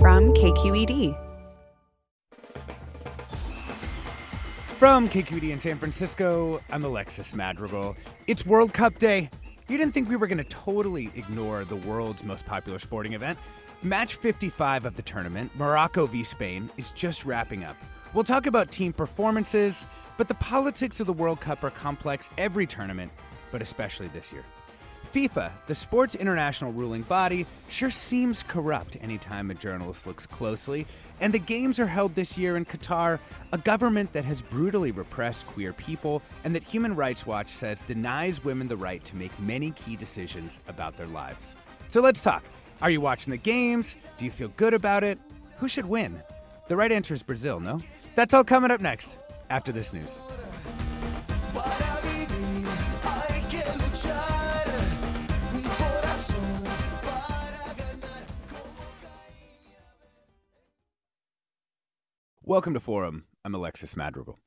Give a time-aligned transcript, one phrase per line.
[0.00, 1.16] from KQED.
[4.76, 7.96] From KQED in San Francisco, I'm Alexis Madrigal.
[8.26, 9.30] It's World Cup Day.
[9.68, 13.38] You didn't think we were going to totally ignore the world's most popular sporting event?
[13.82, 17.76] Match 55 of the tournament, Morocco v Spain, is just wrapping up.
[18.12, 19.86] We'll talk about team performances,
[20.18, 23.12] but the politics of the World Cup are complex every tournament,
[23.50, 24.44] but especially this year.
[25.06, 30.86] FIFA, the sports international ruling body, sure seems corrupt anytime a journalist looks closely.
[31.20, 33.18] And the games are held this year in Qatar,
[33.52, 38.44] a government that has brutally repressed queer people and that Human Rights Watch says denies
[38.44, 41.54] women the right to make many key decisions about their lives.
[41.88, 42.44] So let's talk.
[42.82, 43.96] Are you watching the games?
[44.18, 45.18] Do you feel good about it?
[45.58, 46.20] Who should win?
[46.68, 47.80] The right answer is Brazil, no?
[48.14, 49.18] That's all coming up next
[49.48, 50.18] after this news.
[62.48, 63.24] Welcome to Forum.
[63.44, 64.38] I'm Alexis Madrigal.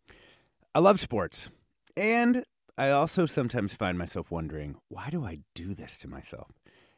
[0.74, 1.50] I love sports,
[1.98, 2.46] and
[2.78, 6.54] I also sometimes find myself wondering why do I do this to myself?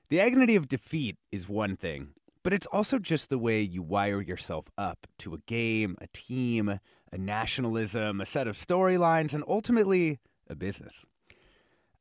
[0.09, 2.09] The agony of defeat is one thing,
[2.44, 6.69] but it's also just the way you wire yourself up to a game, a team,
[7.11, 11.03] a nationalism, a set of storylines, and ultimately a business.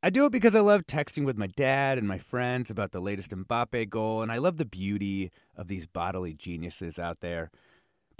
[0.03, 3.01] I do it because I love texting with my dad and my friends about the
[3.01, 7.49] latest Mbappe goal, and I love the beauty of these bodily geniuses out there.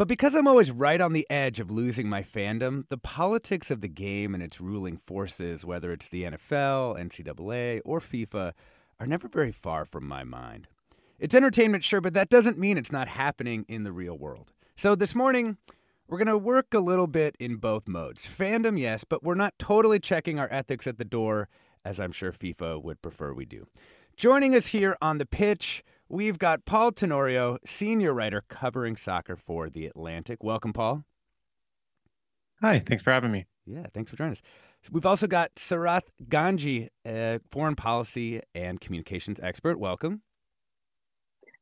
[0.02, 3.82] But because I'm always right on the edge of losing my fandom, the politics of
[3.82, 8.54] the game and its ruling forces, whether it's the NFL, NCAA, or FIFA,
[9.00, 10.68] are never very far from my mind.
[11.20, 14.52] It's entertainment, sure, but that doesn't mean it's not happening in the real world.
[14.76, 15.58] So this morning,
[16.08, 18.26] we're going to work a little bit in both modes.
[18.26, 21.48] Fandom, yes, but we're not totally checking our ethics at the door,
[21.86, 23.68] as I'm sure FIFA would prefer we do.
[24.18, 29.70] Joining us here on the pitch, We've got Paul Tenorio, senior writer covering soccer for
[29.70, 30.44] The Athletic.
[30.44, 31.06] Welcome, Paul.
[32.60, 33.46] Hi, thanks for having me.
[33.66, 34.42] Yeah, thanks for joining us.
[34.92, 39.80] We've also got Sarath Ganji, a foreign policy and communications expert.
[39.80, 40.24] Welcome.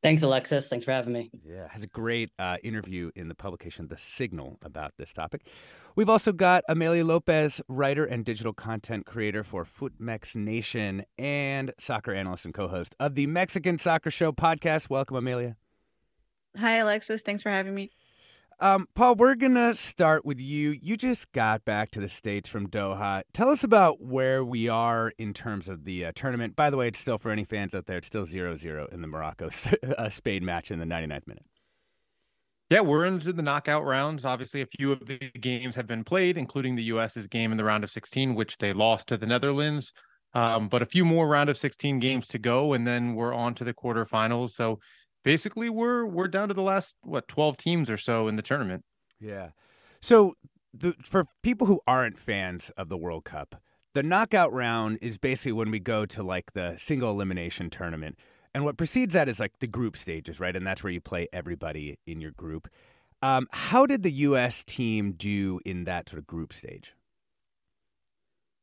[0.01, 0.69] Thanks, Alexis.
[0.69, 1.29] Thanks for having me.
[1.45, 5.45] Yeah, has a great uh, interview in the publication The Signal about this topic.
[5.95, 12.13] We've also got Amelia Lopez, writer and digital content creator for FutMex Nation and soccer
[12.13, 14.89] analyst and co-host of the Mexican Soccer Show podcast.
[14.89, 15.57] Welcome, Amelia.
[16.57, 17.21] Hi, Alexis.
[17.21, 17.91] Thanks for having me.
[18.61, 20.77] Um, Paul, we're going to start with you.
[20.81, 23.21] You just got back to the States from Doha.
[23.31, 26.57] Tell us about where we are in terms of the uh, tournament.
[26.57, 29.01] By the way, it's still, for any fans out there, it's still 0 0 in
[29.01, 29.47] the Morocco
[29.97, 31.45] uh, Spain match in the 99th minute.
[32.69, 34.25] Yeah, we're into the knockout rounds.
[34.25, 37.63] Obviously, a few of the games have been played, including the U.S.'s game in the
[37.63, 39.93] round of 16, which they lost to the Netherlands.
[40.33, 43.55] Um, but a few more round of 16 games to go, and then we're on
[43.55, 44.51] to the quarterfinals.
[44.51, 44.79] So
[45.23, 48.83] basically we're we're down to the last what 12 teams or so in the tournament.
[49.19, 49.49] Yeah.
[50.01, 50.35] So
[50.73, 53.61] the, for people who aren't fans of the World Cup,
[53.93, 58.17] the knockout round is basically when we go to like the single elimination tournament.
[58.53, 60.55] And what precedes that is like the group stages, right?
[60.55, 62.67] And that's where you play everybody in your group.
[63.21, 64.63] Um, how did the U.S.
[64.63, 66.93] team do in that sort of group stage?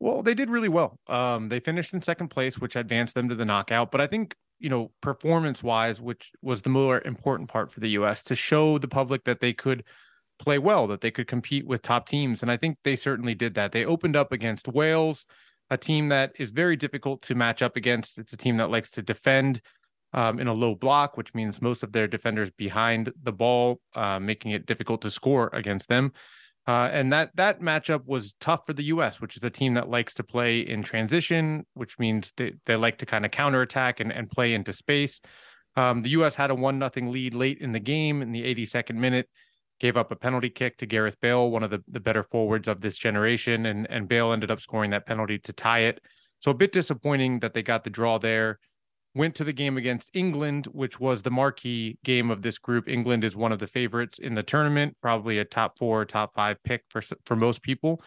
[0.01, 0.99] Well, they did really well.
[1.07, 3.91] Um, they finished in second place, which advanced them to the knockout.
[3.91, 7.91] But I think you know, performance wise, which was the more important part for the
[7.91, 9.85] US to show the public that they could
[10.39, 12.43] play well, that they could compete with top teams.
[12.43, 13.73] And I think they certainly did that.
[13.73, 15.27] They opened up against Wales,
[15.71, 18.19] a team that is very difficult to match up against.
[18.19, 19.61] It's a team that likes to defend
[20.13, 24.19] um, in a low block, which means most of their defenders behind the ball, uh,
[24.19, 26.13] making it difficult to score against them.
[26.67, 29.89] Uh, and that that matchup was tough for the U.S., which is a team that
[29.89, 34.13] likes to play in transition, which means they, they like to kind of counterattack and,
[34.13, 35.21] and play into space.
[35.77, 36.35] Um, the U.S.
[36.35, 39.29] had a one nothing lead late in the game in the 82nd minute,
[39.79, 42.81] gave up a penalty kick to Gareth Bale, one of the, the better forwards of
[42.81, 46.01] this generation, and and Bale ended up scoring that penalty to tie it.
[46.41, 48.59] So a bit disappointing that they got the draw there.
[49.17, 52.87] Went to the game against England, which was the marquee game of this group.
[52.87, 56.63] England is one of the favorites in the tournament, probably a top four, top five
[56.63, 58.03] pick for for most people.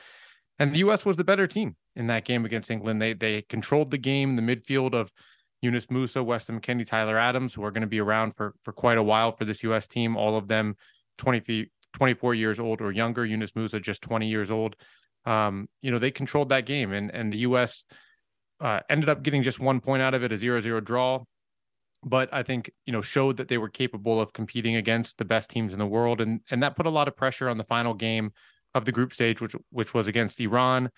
[0.60, 1.06] And the U.S.
[1.06, 3.02] was the better team in that game against England.
[3.02, 4.36] They they controlled the game.
[4.36, 5.12] The midfield of
[5.64, 9.00] Yunus Musah, Weston McKennie, Tyler Adams, who are going to be around for for quite
[9.00, 9.88] a while for this U.S.
[9.88, 10.16] team.
[10.16, 10.76] All of them
[11.18, 13.26] 20, 24 years old or younger.
[13.26, 14.76] Yunus Musah just 20 years old.
[15.26, 17.84] Um, you know, they controlled that game, and and the U.S.
[18.60, 21.24] Uh, ended up getting just one point out of it, a zero-zero draw.
[22.04, 25.50] But I think you know showed that they were capable of competing against the best
[25.50, 27.94] teams in the world, and and that put a lot of pressure on the final
[27.94, 28.32] game
[28.74, 30.90] of the group stage, which which was against Iran.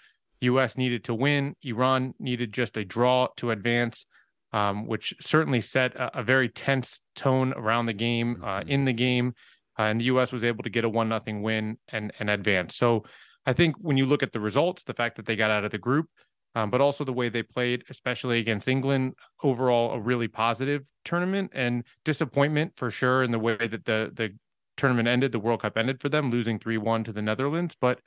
[0.41, 0.77] The U.S.
[0.77, 1.55] needed to win.
[1.63, 4.05] Iran needed just a draw to advance,
[4.53, 8.69] um, which certainly set a, a, very tense tone around the game, uh, mm-hmm.
[8.69, 9.33] in the game,
[9.77, 10.31] uh, and the U.S.
[10.31, 12.75] was able to get a one nothing win and and advance.
[12.75, 13.05] So
[13.45, 15.71] I think when you look at the results, the fact that they got out of
[15.71, 16.07] the group,
[16.55, 19.13] um, but also the way they played, especially against England,
[19.43, 24.31] overall a really positive tournament and disappointment for sure in the way that the the
[24.77, 27.75] tournament ended, the World Cup ended for them, losing 3 1 to the Netherlands.
[27.79, 27.99] But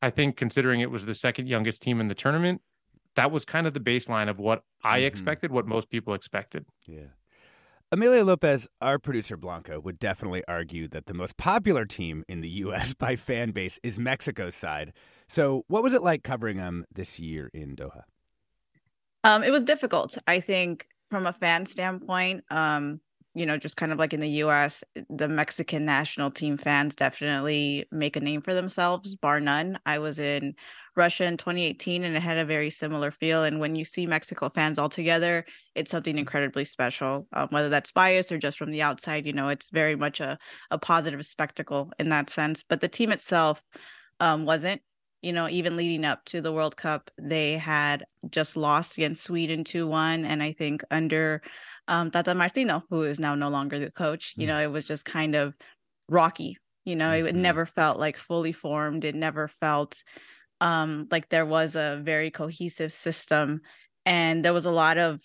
[0.00, 2.62] I think considering it was the second youngest team in the tournament,
[3.16, 5.06] that was kind of the baseline of what I mm-hmm.
[5.06, 6.64] expected, what most people expected.
[6.86, 7.08] Yeah.
[7.92, 12.48] Amelia Lopez, our producer Blanca, would definitely argue that the most popular team in the
[12.48, 12.94] U.S.
[12.98, 14.92] by fan base is Mexico's side.
[15.30, 18.02] So, what was it like covering them this year in Doha?
[19.22, 20.18] Um, it was difficult.
[20.26, 23.00] I think from a fan standpoint, um,
[23.36, 27.84] you know, just kind of like in the US, the Mexican national team fans definitely
[27.92, 29.78] make a name for themselves, bar none.
[29.86, 30.54] I was in
[30.96, 33.44] Russia in 2018 and it had a very similar feel.
[33.44, 35.44] And when you see Mexico fans all together,
[35.76, 37.28] it's something incredibly special.
[37.32, 40.38] Um, whether that's bias or just from the outside, you know, it's very much a,
[40.72, 42.64] a positive spectacle in that sense.
[42.68, 43.62] But the team itself
[44.18, 44.82] um, wasn't
[45.22, 49.64] you know, even leading up to the World Cup, they had just lost against Sweden
[49.64, 50.24] 2 1.
[50.24, 51.42] And I think under
[51.88, 55.04] um, Tata Martino, who is now no longer the coach, you know, it was just
[55.04, 55.54] kind of
[56.08, 56.56] rocky.
[56.84, 57.26] You know, mm-hmm.
[57.26, 59.04] it never felt like fully formed.
[59.04, 60.02] It never felt
[60.60, 63.60] um, like there was a very cohesive system.
[64.06, 65.20] And there was a lot of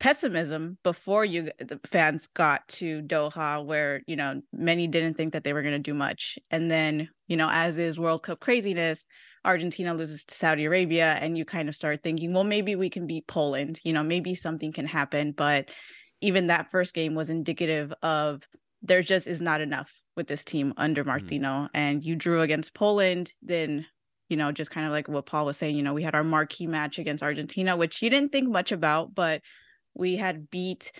[0.00, 5.44] pessimism before you the fans got to Doha where you know many didn't think that
[5.44, 9.06] they were going to do much and then you know as is World Cup craziness
[9.42, 13.06] Argentina loses to Saudi Arabia and you kind of start thinking well maybe we can
[13.06, 15.70] beat Poland you know maybe something can happen but
[16.20, 18.42] even that first game was indicative of
[18.82, 21.10] there just is not enough with this team under mm-hmm.
[21.10, 21.68] Martino mm.
[21.72, 23.86] and you drew against Poland then
[24.28, 26.24] you know just kind of like what Paul was saying you know we had our
[26.24, 29.40] marquee match against Argentina which you didn't think much about but
[29.94, 30.92] we had beat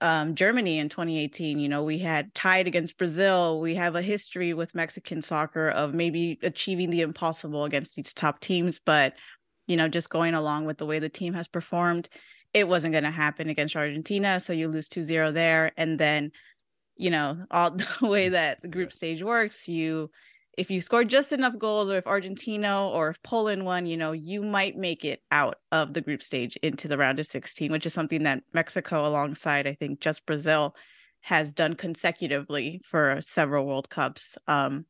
[0.00, 1.58] um, Germany in 2018.
[1.58, 3.60] You know, we had tied against Brazil.
[3.60, 8.40] We have a history with Mexican soccer of maybe achieving the impossible against these top
[8.40, 8.80] teams.
[8.84, 9.14] But,
[9.66, 12.08] you know, just going along with the way the team has performed,
[12.52, 14.40] it wasn't going to happen against Argentina.
[14.40, 15.72] So you lose 2 0 there.
[15.76, 16.32] And then,
[16.96, 17.70] you know, all
[18.00, 20.10] the way that the group stage works, you
[20.56, 24.12] if you score just enough goals or if Argentina or if Poland won, you know,
[24.12, 27.86] you might make it out of the group stage into the round of 16, which
[27.86, 30.74] is something that Mexico alongside I think just Brazil
[31.22, 34.36] has done consecutively for several World Cups.
[34.46, 34.86] Um,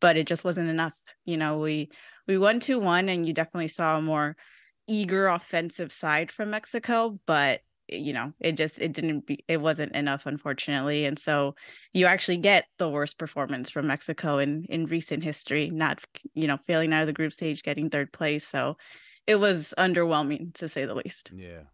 [0.00, 0.94] but it just wasn't enough.
[1.24, 1.90] You know, we
[2.26, 4.36] we won 2-1 and you definitely saw a more
[4.88, 7.60] eager offensive side from Mexico, but
[7.92, 11.04] you know it just it didn't be it wasn't enough unfortunately.
[11.04, 11.54] And so
[11.92, 16.00] you actually get the worst performance from mexico in in recent history not
[16.34, 18.46] you know failing out of the group stage getting third place.
[18.46, 18.76] So
[19.26, 21.30] it was underwhelming to say the least.
[21.34, 21.64] Yeah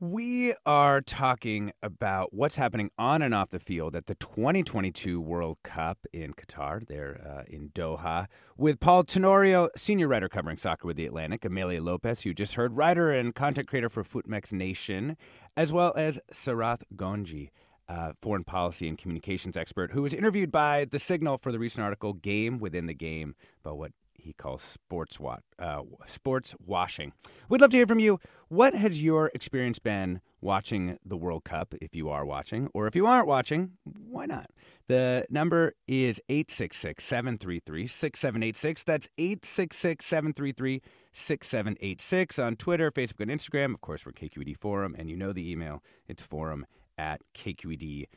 [0.00, 5.58] we are talking about what's happening on and off the field at the 2022 World
[5.64, 8.26] Cup in Qatar, there uh, in Doha,
[8.56, 12.76] with Paul Tenorio, senior writer covering soccer with The Athletic, Amelia Lopez, you just heard,
[12.76, 15.16] writer and content creator for Footmex Nation,
[15.56, 17.50] as well as Sarath Ganji,
[17.88, 21.82] uh, foreign policy and communications expert, who was interviewed by The Signal for the recent
[21.82, 23.92] article Game Within the Game about what
[24.28, 27.14] he calls sports wa- uh, sports washing.
[27.48, 28.20] We'd love to hear from you.
[28.48, 32.94] What has your experience been watching the World Cup, if you are watching, or if
[32.94, 34.50] you aren't watching, why not?
[34.86, 38.84] The number is 866 733 6786.
[38.84, 43.72] That's 866 733 6786 on Twitter, Facebook, and Instagram.
[43.72, 45.82] Of course, we're KQED Forum, and you know the email.
[46.06, 46.66] It's forum
[46.98, 48.08] at kqed.org.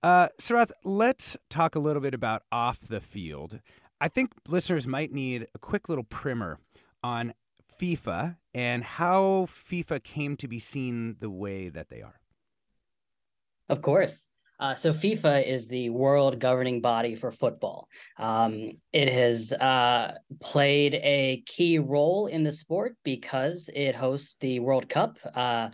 [0.00, 3.60] Uh, Sarath, let's talk a little bit about off the field.
[4.00, 6.58] I think listeners might need a quick little primer
[7.02, 7.34] on
[7.80, 12.20] FIFA and how FIFA came to be seen the way that they are.
[13.68, 14.28] Of course.
[14.60, 17.88] Uh, so FIFA is the world governing body for football.
[18.18, 24.58] Um, it has uh, played a key role in the sport because it hosts the
[24.58, 25.68] World Cup, uh,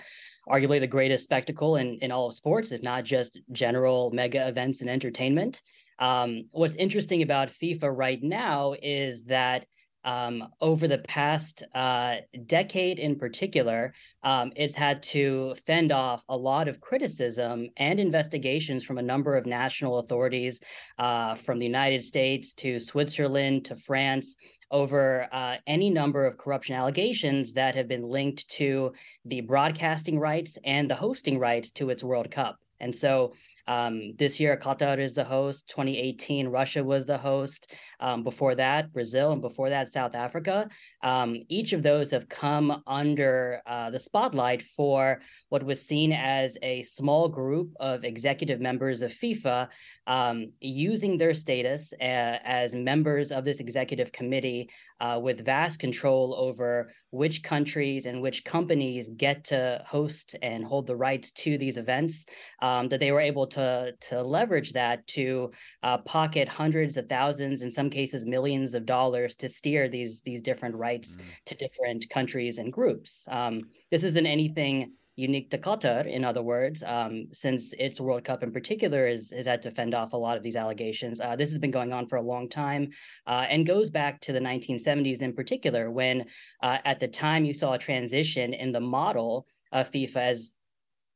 [0.47, 4.83] arguably the greatest spectacle in, in all of sports, if not just general mega events
[4.83, 5.63] and entertainment.
[5.99, 9.67] Um, what's interesting about FIFA right now is that
[10.05, 16.37] um, over the past uh, decade in particular, um, it's had to fend off a
[16.37, 20.61] lot of criticism and investigations from a number of national authorities,
[20.99, 24.37] uh, from the United States to Switzerland to France,
[24.71, 28.93] over uh, any number of corruption allegations that have been linked to
[29.25, 32.59] the broadcasting rights and the hosting rights to its World Cup.
[32.81, 33.33] And so
[33.67, 35.69] um, this year, Qatar is the host.
[35.69, 37.73] 2018, Russia was the host.
[38.01, 40.69] Um, before that, Brazil, and before that, South Africa.
[41.05, 45.21] Um, each of those have come under uh, the spotlight for
[45.51, 49.69] what was seen as a small group of executive members of FIFA
[50.07, 54.71] um, using their status uh, as members of this executive committee
[55.01, 60.87] uh, with vast control over which countries and which companies get to host and hold
[60.87, 62.27] the rights to these events.
[62.61, 65.51] Um, that they were able to to leverage that to
[65.83, 70.43] uh, pocket hundreds of thousands, in some cases millions of dollars, to steer these these
[70.43, 71.23] different rights mm.
[71.47, 73.27] to different countries and groups.
[73.29, 78.43] Um, this isn't anything unique to Qatar, in other words, um, since its World Cup
[78.43, 81.21] in particular is, is had to fend off a lot of these allegations.
[81.21, 82.91] Uh, this has been going on for a long time
[83.27, 86.25] uh, and goes back to the 1970s in particular, when
[86.63, 90.53] uh, at the time you saw a transition in the model of FIFA as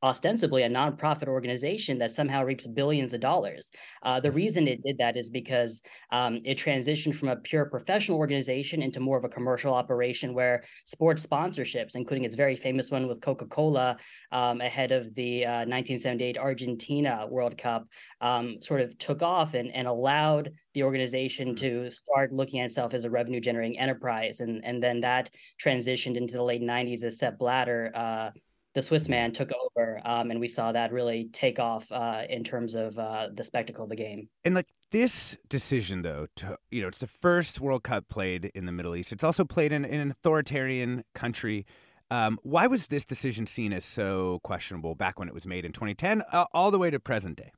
[0.01, 3.69] ostensibly a nonprofit organization that somehow reaps billions of dollars.
[4.03, 8.17] Uh, the reason it did that is because um, it transitioned from a pure professional
[8.17, 13.07] organization into more of a commercial operation where sports sponsorships, including its very famous one
[13.07, 13.97] with Coca Cola
[14.31, 17.87] um, ahead of the uh, 1978 Argentina World Cup,
[18.21, 22.93] um, sort of took off and, and allowed the organization to start looking at itself
[22.93, 24.39] as a revenue generating enterprise.
[24.39, 25.29] And, and then that
[25.61, 27.91] transitioned into the late 90s as Sepp Blatter.
[27.93, 28.31] Uh,
[28.75, 32.43] the Swiss man took over, um, and we saw that really take off uh, in
[32.43, 34.29] terms of uh, the spectacle of the game.
[34.43, 38.65] And like this decision, though, to you know, it's the first World Cup played in
[38.65, 39.11] the Middle East.
[39.11, 41.65] It's also played in, in an authoritarian country.
[42.11, 45.71] Um, why was this decision seen as so questionable back when it was made in
[45.71, 47.51] 2010, uh, all the way to present day?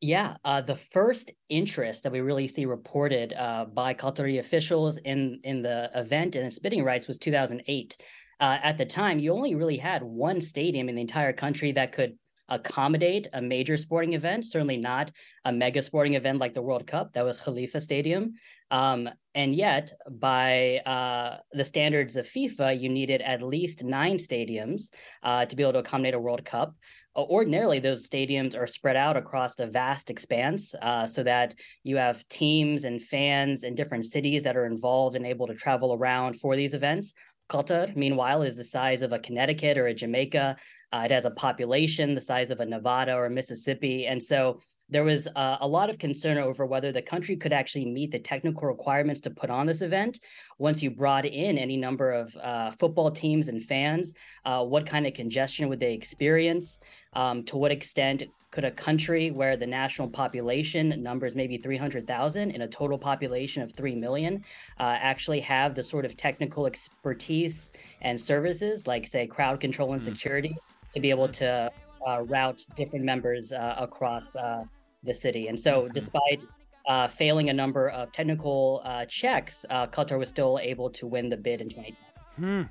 [0.00, 5.40] Yeah, uh, the first interest that we really see reported uh, by Qatari officials in
[5.44, 7.96] in the event and its bidding rights was 2008
[8.40, 11.92] uh, at the time, you only really had one stadium in the entire country that
[11.92, 12.16] could
[12.48, 15.10] accommodate a major sporting event, certainly not
[15.44, 17.12] a mega sporting event like the World Cup.
[17.12, 18.34] That was Khalifa Stadium.
[18.70, 24.90] Um, and yet, by uh, the standards of FIFA, you needed at least nine stadiums
[25.22, 26.74] uh, to be able to accommodate a World Cup.
[27.16, 32.26] ordinarily, those stadiums are spread out across a vast expanse uh, so that you have
[32.28, 36.56] teams and fans in different cities that are involved and able to travel around for
[36.56, 37.12] these events.
[37.48, 40.56] Qatar, meanwhile, is the size of a Connecticut or a Jamaica.
[40.92, 44.06] Uh, it has a population the size of a Nevada or Mississippi.
[44.06, 47.84] And so there was uh, a lot of concern over whether the country could actually
[47.84, 50.20] meet the technical requirements to put on this event.
[50.58, 54.14] Once you brought in any number of uh, football teams and fans,
[54.46, 56.80] uh, what kind of congestion would they experience?
[57.12, 58.24] Um, to what extent
[58.58, 63.70] could a country where the national population numbers maybe 300,000 in a total population of
[63.72, 64.44] 3 million
[64.80, 70.02] uh, actually have the sort of technical expertise and services like, say, crowd control and
[70.02, 70.08] hmm.
[70.08, 70.56] security
[70.90, 71.70] to be able to
[72.04, 74.64] uh, route different members uh, across uh,
[75.04, 75.46] the city?
[75.46, 76.44] And so, despite
[76.88, 81.36] uh, failing a number of technical uh, checks, Qatar was still able to win the
[81.36, 82.04] bid in 2010.
[82.34, 82.62] Hmm.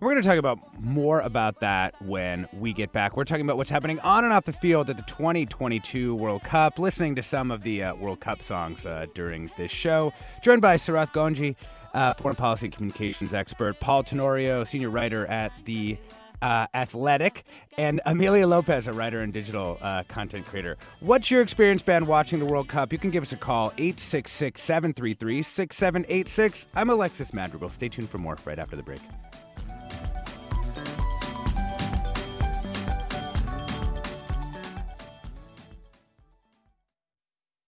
[0.00, 3.16] We're going to talk about more about that when we get back.
[3.16, 6.78] We're talking about what's happening on and off the field at the 2022 World Cup,
[6.78, 10.12] listening to some of the uh, World Cup songs uh, during this show.
[10.40, 11.56] Joined by Sarath Ganji,
[11.94, 15.98] uh, foreign policy and communications expert, Paul Tenorio, senior writer at the
[16.42, 17.42] uh, Athletic,
[17.76, 20.76] and Amelia Lopez, a writer and digital uh, content creator.
[21.00, 22.92] What's your experience been watching the World Cup?
[22.92, 26.68] You can give us a call, 866 733 6786.
[26.76, 27.70] I'm Alexis Madrigal.
[27.70, 29.00] Stay tuned for more right after the break.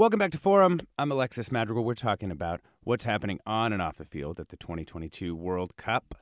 [0.00, 0.80] Welcome back to Forum.
[0.98, 1.84] I'm Alexis Madrigal.
[1.84, 6.14] We're talking about what's happening on and off the field at the 2022 World Cup.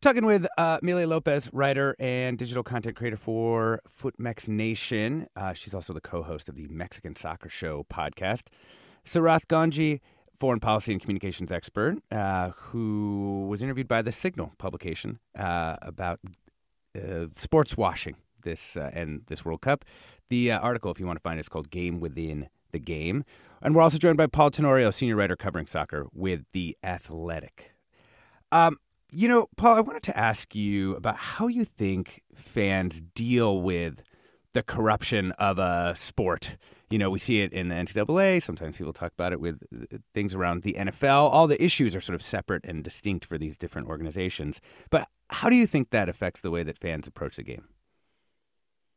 [0.00, 5.26] Talking with uh, Lopez, writer and digital content creator for FootMex Nation.
[5.34, 8.44] Uh, she's also the co host of the Mexican Soccer Show podcast.
[9.04, 9.98] Sarath Ganji,
[10.38, 16.20] foreign policy and communications expert, uh, who was interviewed by The Signal publication uh, about
[16.96, 19.84] uh, sports washing this uh, and this World Cup.
[20.28, 23.24] The article, if you want to find it, is called Game Within the game.
[23.60, 27.72] And we're also joined by Paul Tenorio, senior writer covering soccer with The Athletic.
[28.52, 28.78] Um,
[29.10, 34.02] you know, Paul, I wanted to ask you about how you think fans deal with
[34.52, 36.56] the corruption of a sport.
[36.90, 38.42] You know, we see it in the NCAA.
[38.42, 41.30] Sometimes people talk about it with uh, things around the NFL.
[41.30, 44.60] All the issues are sort of separate and distinct for these different organizations.
[44.88, 47.64] But how do you think that affects the way that fans approach the game?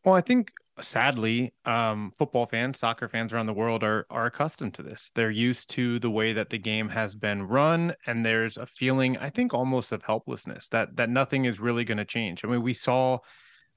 [0.05, 4.73] Well, I think sadly, um, football fans, soccer fans around the world are are accustomed
[4.75, 5.11] to this.
[5.15, 9.17] They're used to the way that the game has been run, and there's a feeling,
[9.17, 12.43] I think, almost of helplessness that that nothing is really going to change.
[12.43, 13.19] I mean, we saw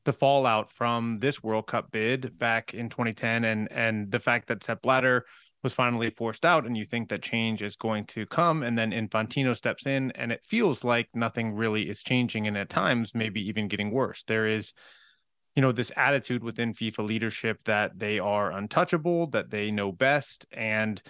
[0.04, 4.62] the fallout from this World Cup bid back in 2010, and and the fact that
[4.62, 5.24] Sepp Blatter
[5.62, 8.92] was finally forced out, and you think that change is going to come, and then
[8.92, 13.40] Infantino steps in, and it feels like nothing really is changing, and at times maybe
[13.48, 14.22] even getting worse.
[14.24, 14.72] There is
[15.54, 20.46] you know this attitude within FIFA leadership that they are untouchable, that they know best,
[20.52, 21.00] and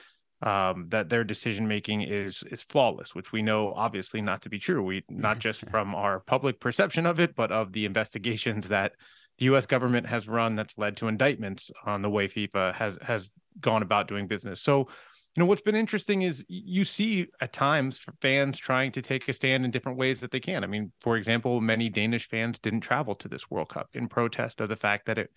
[0.42, 4.58] um, that their decision making is is flawless, which we know obviously not to be
[4.58, 4.82] true.
[4.82, 8.92] We not just from our public perception of it, but of the investigations that
[9.38, 9.66] the U.S.
[9.66, 13.30] government has run that's led to indictments on the way FIFA has has
[13.60, 14.60] gone about doing business.
[14.60, 14.88] So
[15.34, 19.32] you know what's been interesting is you see at times fans trying to take a
[19.32, 20.62] stand in different ways that they can.
[20.62, 24.60] I mean for example many danish fans didn't travel to this world cup in protest
[24.60, 25.30] of the fact that it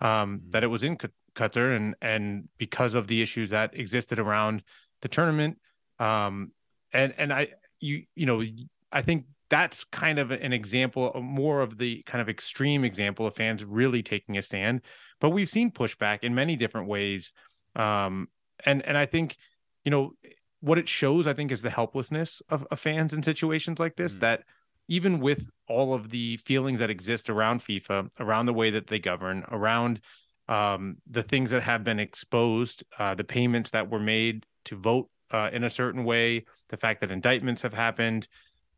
[0.00, 0.96] um, that it was in
[1.34, 4.62] qatar and and because of the issues that existed around
[5.02, 5.58] the tournament.
[5.98, 6.52] Um,
[6.92, 7.48] and and i
[7.80, 8.42] you you know
[8.92, 13.36] i think that's kind of an example more of the kind of extreme example of
[13.36, 14.80] fans really taking a stand.
[15.20, 17.32] But we've seen pushback in many different ways
[17.76, 18.28] um,
[18.66, 19.36] and and I think
[19.84, 20.12] you know
[20.60, 21.26] what it shows.
[21.26, 24.12] I think is the helplessness of, of fans in situations like this.
[24.12, 24.20] Mm-hmm.
[24.20, 24.42] That
[24.88, 28.98] even with all of the feelings that exist around FIFA, around the way that they
[28.98, 30.00] govern, around
[30.48, 35.08] um, the things that have been exposed, uh, the payments that were made to vote
[35.32, 38.28] uh, in a certain way, the fact that indictments have happened,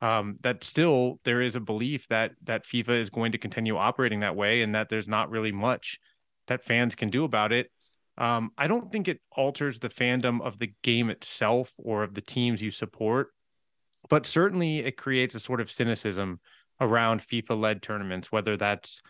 [0.01, 4.20] um, that still there is a belief that that FIFA is going to continue operating
[4.20, 5.98] that way, and that there's not really much
[6.46, 7.70] that fans can do about it.
[8.18, 12.20] Um, I don't think it alters the fandom of the game itself or of the
[12.20, 13.28] teams you support,
[14.11, 16.40] but certainly it creates a sort of cynicism
[16.81, 19.00] around FIFA led tournaments, whether that's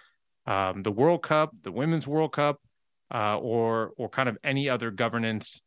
[0.46, 2.60] um, the World Cup, the Women's World Cup,
[3.12, 5.62] uh, or or kind of any other governance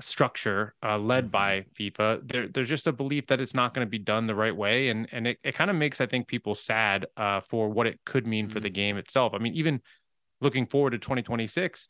[0.00, 1.30] structure uh, led mm-hmm.
[1.30, 2.26] by FIFA.
[2.26, 4.88] There, there's just a belief that it's not going to be done the right way,
[4.88, 8.00] and and it, it kind of makes I think people sad uh, for what it
[8.06, 8.54] could mean mm-hmm.
[8.54, 8.74] for the mm-hmm.
[8.74, 9.34] game itself.
[9.34, 9.82] I mean, even
[10.40, 11.88] looking forward to 2026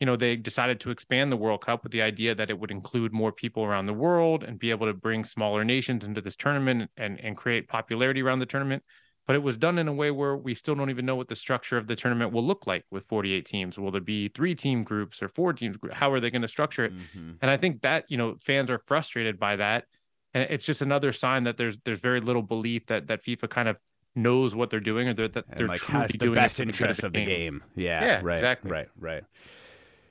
[0.00, 2.70] you know, they decided to expand the World Cup with the idea that it would
[2.70, 6.36] include more people around the world and be able to bring smaller nations into this
[6.36, 8.82] tournament and, and create popularity around the tournament.
[9.26, 11.36] But it was done in a way where we still don't even know what the
[11.36, 13.78] structure of the tournament will look like with 48 teams.
[13.78, 15.76] Will there be three team groups or four teams?
[15.92, 16.96] How are they going to structure it?
[16.96, 17.32] Mm-hmm.
[17.42, 19.84] And I think that, you know, fans are frustrated by that.
[20.32, 23.68] And it's just another sign that there's there's very little belief that that FIFA kind
[23.68, 23.76] of
[24.14, 27.04] knows what they're doing or that they're, they're like truly has the doing best interest
[27.04, 27.62] of the game.
[27.76, 28.70] Yeah, yeah, right, exactly.
[28.70, 29.24] Right, right.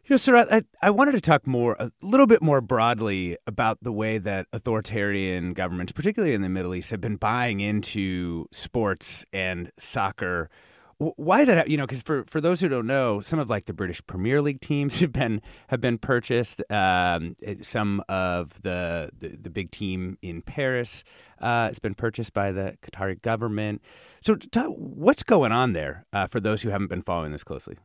[0.08, 3.80] You know, sir, I, I wanted to talk more, a little bit more broadly about
[3.82, 9.26] the way that authoritarian governments, particularly in the Middle East, have been buying into sports
[9.34, 10.50] and soccer.
[10.98, 11.70] Why is that?
[11.70, 14.42] You know, because for, for those who don't know, some of like the British Premier
[14.42, 16.62] League teams have been have been purchased.
[16.72, 21.04] Um, some of the, the, the big team in Paris
[21.42, 23.82] uh, has been purchased by the Qatari government.
[24.22, 24.38] So,
[24.70, 27.76] what's going on there uh, for those who haven't been following this closely?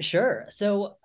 [0.00, 0.46] Sure.
[0.50, 0.96] So,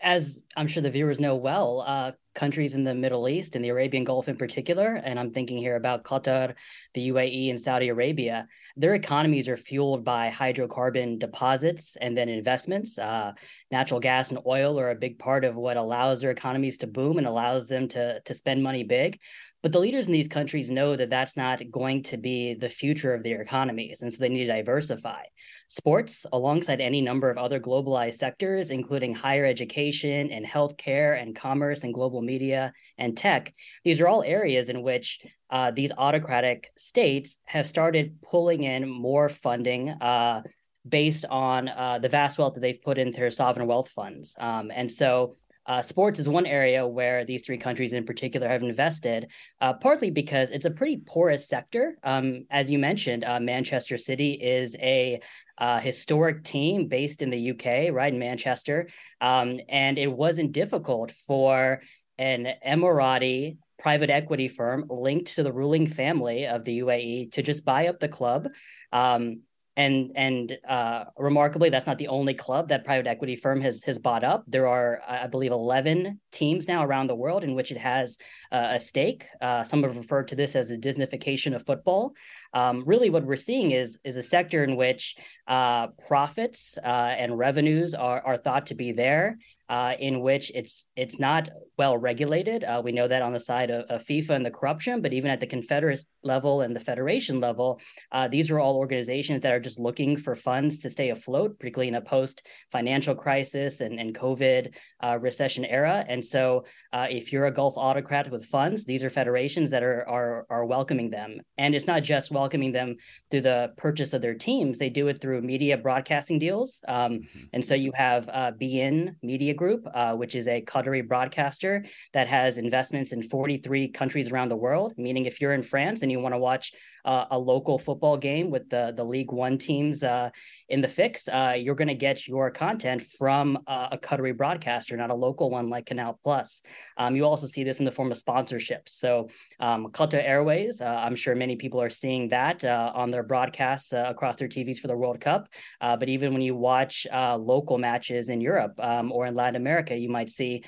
[0.00, 3.68] as I'm sure the viewers know well, uh, countries in the Middle East and the
[3.68, 6.54] Arabian Gulf in particular, and I'm thinking here about Qatar,
[6.94, 12.98] the UAE, and Saudi Arabia, their economies are fueled by hydrocarbon deposits and then investments.
[12.98, 13.32] Uh,
[13.70, 17.18] natural gas and oil are a big part of what allows their economies to boom
[17.18, 19.20] and allows them to, to spend money big.
[19.62, 23.14] But the leaders in these countries know that that's not going to be the future
[23.14, 24.02] of their economies.
[24.02, 25.22] And so they need to diversify.
[25.68, 31.84] Sports, alongside any number of other globalized sectors, including higher education and healthcare and commerce
[31.84, 35.20] and global media and tech, these are all areas in which
[35.50, 39.90] uh, these autocratic states have started pulling in more funding.
[39.90, 40.42] Uh,
[40.88, 44.36] based on uh, the vast wealth that they've put into their sovereign wealth funds.
[44.40, 48.62] Um, and so uh, sports is one area where these three countries in particular have
[48.62, 49.28] invested,
[49.60, 51.96] uh, partly because it's a pretty porous sector.
[52.02, 55.20] Um, as you mentioned, uh, Manchester City is a
[55.58, 58.88] uh, historic team based in the UK, right in Manchester,
[59.20, 61.82] um, and it wasn't difficult for
[62.18, 67.64] an Emirati private equity firm linked to the ruling family of the UAE to just
[67.64, 68.48] buy up the club.
[68.92, 69.42] Um,
[69.76, 73.98] and and uh, remarkably, that's not the only club that private equity firm has has
[73.98, 74.44] bought up.
[74.46, 78.18] There are, I believe, eleven teams now around the world in which it has
[78.50, 79.26] uh, a stake.
[79.40, 82.12] Uh, some have referred to this as the Disneyfication of football.
[82.52, 85.16] Um, really, what we're seeing is is a sector in which
[85.48, 90.84] uh, profits uh, and revenues are are thought to be there, uh, in which it's
[90.96, 91.48] it's not
[91.78, 92.64] well regulated.
[92.64, 95.30] Uh, we know that on the side of, of, FIFA and the corruption, but even
[95.30, 97.80] at the confederate level and the federation level,
[98.12, 101.88] uh, these are all organizations that are just looking for funds to stay afloat, particularly
[101.88, 106.04] in a post financial crisis and, and COVID uh, recession era.
[106.08, 110.06] And so, uh, if you're a Gulf autocrat with funds, these are federations that are,
[110.08, 111.40] are are welcoming them.
[111.56, 112.96] And it's not just welcoming them
[113.30, 116.80] through the purchase of their teams; they do it through media broadcasting deals.
[116.86, 117.44] Um, mm-hmm.
[117.54, 119.16] And so, you have uh, beIN
[119.52, 124.48] Media Group, uh, which is a Qatari broadcaster that has investments in 43 countries around
[124.48, 124.94] the world.
[124.96, 126.72] Meaning, if you're in France and you want to watch
[127.04, 130.30] uh, a local football game with the the League One teams uh,
[130.68, 134.96] in the fix, uh, you're going to get your content from uh, a Qatari broadcaster,
[134.96, 136.62] not a local one like Canal Plus.
[136.96, 138.90] Um, you also see this in the form of sponsorships.
[138.90, 139.28] So
[139.60, 143.92] um, Qatar Airways, uh, I'm sure many people are seeing that uh, on their broadcasts
[143.92, 145.48] across their TVs for the World Cup.
[145.80, 150.08] but even when you watch local matches in Europe um, or in Latin America, you
[150.08, 150.62] might see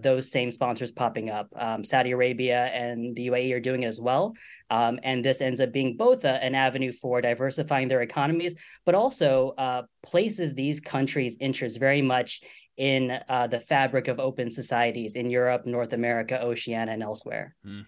[0.00, 1.48] those same sponsors popping up.
[1.56, 4.34] Um, Saudi Arabia and the UAE are doing it as well.
[4.70, 8.54] Um, and this ends up being both a, an avenue for diversifying their economies,
[8.84, 12.42] but also uh, places these countries' interests very much
[12.76, 17.54] in uh, the fabric of open societies in Europe, North America, Oceania, and elsewhere.
[17.66, 17.86] Mm.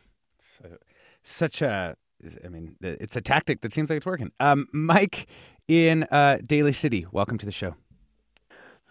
[0.59, 0.77] So,
[1.23, 1.97] such a,
[2.45, 4.31] I mean, it's a tactic that seems like it's working.
[4.41, 5.27] Um, Mike
[5.69, 7.77] in uh, Daly City, welcome to the show.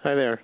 [0.04, 0.42] Hi there.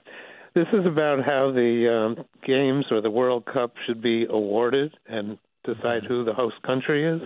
[0.56, 5.38] This is about how the um, games or the World Cup should be awarded and
[5.64, 7.22] decide who the host country is,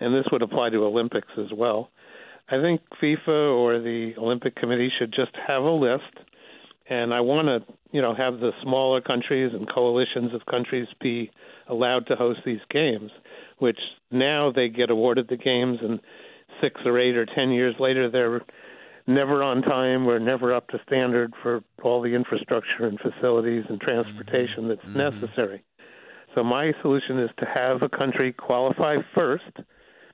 [0.00, 1.90] and this would apply to Olympics as well.
[2.50, 6.14] I think FIFA or the Olympic Committee should just have a list,
[6.88, 11.30] and I want to, you know, have the smaller countries and coalitions of countries be
[11.68, 13.10] allowed to host these games,
[13.58, 13.78] which
[14.10, 16.00] now they get awarded the games, and
[16.62, 18.42] six or eight or ten years later they're
[19.06, 23.80] never on time or never up to standard for all the infrastructure and facilities and
[23.80, 24.98] transportation that's mm-hmm.
[24.98, 25.64] necessary.
[26.34, 29.44] So my solution is to have a country qualify first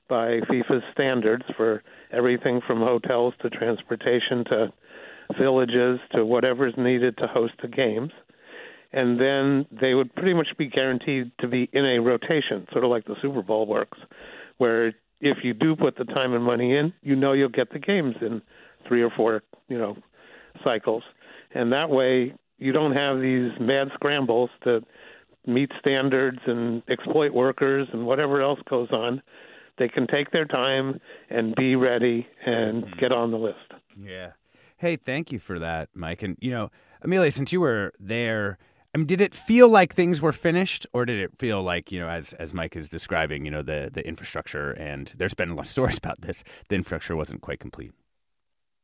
[0.07, 4.73] by FIFA's standards for everything from hotels to transportation to
[5.39, 8.11] villages to whatever's needed to host the games.
[8.93, 12.89] And then they would pretty much be guaranteed to be in a rotation, sort of
[12.89, 13.97] like the Super Bowl works,
[14.57, 17.79] where if you do put the time and money in, you know you'll get the
[17.79, 18.41] games in
[18.87, 19.97] three or four, you know,
[20.63, 21.03] cycles.
[21.53, 24.81] And that way you don't have these mad scrambles to
[25.45, 29.21] meet standards and exploit workers and whatever else goes on,
[29.77, 32.99] they can take their time and be ready and mm-hmm.
[32.99, 33.73] get on the list.
[33.97, 34.31] Yeah.
[34.77, 36.21] Hey, thank you for that, Mike.
[36.21, 38.57] And you know, Amelia, since you were there,
[38.93, 41.99] I mean, did it feel like things were finished, or did it feel like you
[41.99, 45.55] know, as as Mike is describing, you know, the the infrastructure and there's been a
[45.55, 47.91] lot of stories about this, the infrastructure wasn't quite complete.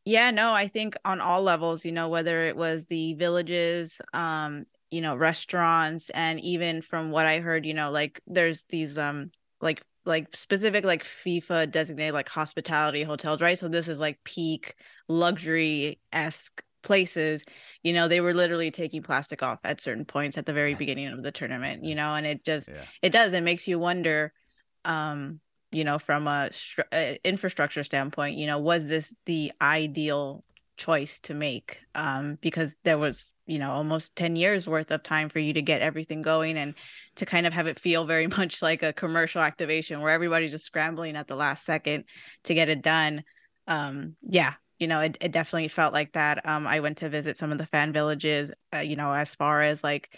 [0.04, 4.66] Yeah, no, I think on all levels, you know, whether it was the villages, um,
[4.92, 9.32] you know restaurants and even from what i heard you know like there's these um
[9.62, 13.58] like like specific like FIFA designated like hospitality hotels, right?
[13.58, 14.76] So this is like peak
[15.08, 17.44] luxury esque places.
[17.84, 21.08] You know, they were literally taking plastic off at certain points at the very beginning
[21.08, 21.84] of the tournament.
[21.84, 22.84] You know, and it just yeah.
[23.02, 24.34] it does it makes you wonder,
[24.86, 25.40] um,
[25.72, 26.50] you know, from a,
[26.94, 28.38] a infrastructure standpoint.
[28.38, 30.44] You know, was this the ideal
[30.78, 31.80] choice to make?
[31.94, 35.62] Um, because there was you know almost 10 years worth of time for you to
[35.62, 36.74] get everything going and
[37.16, 40.66] to kind of have it feel very much like a commercial activation where everybody's just
[40.66, 42.06] scrambling at the last second
[42.44, 43.24] to get it done.
[43.68, 46.46] Um yeah you know it, it definitely felt like that.
[46.48, 49.62] Um i went to visit some of the fan villages uh, you know as far
[49.62, 50.10] as like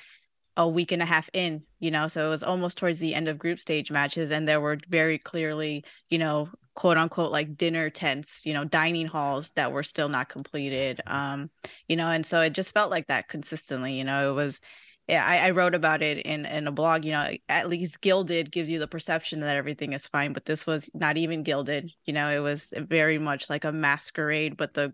[0.55, 3.27] a week and a half in, you know, so it was almost towards the end
[3.27, 7.89] of group stage matches, and there were very clearly, you know, quote unquote like dinner
[7.89, 11.01] tents, you know, dining halls that were still not completed.
[11.05, 11.49] Um,
[11.87, 14.59] you know, and so it just felt like that consistently, you know, it was
[15.07, 17.03] yeah, I, I wrote about it in in a blog.
[17.03, 20.65] You know, at least gilded gives you the perception that everything is fine, but this
[20.65, 21.91] was not even gilded.
[22.05, 24.93] You know, it was very much like a masquerade, but the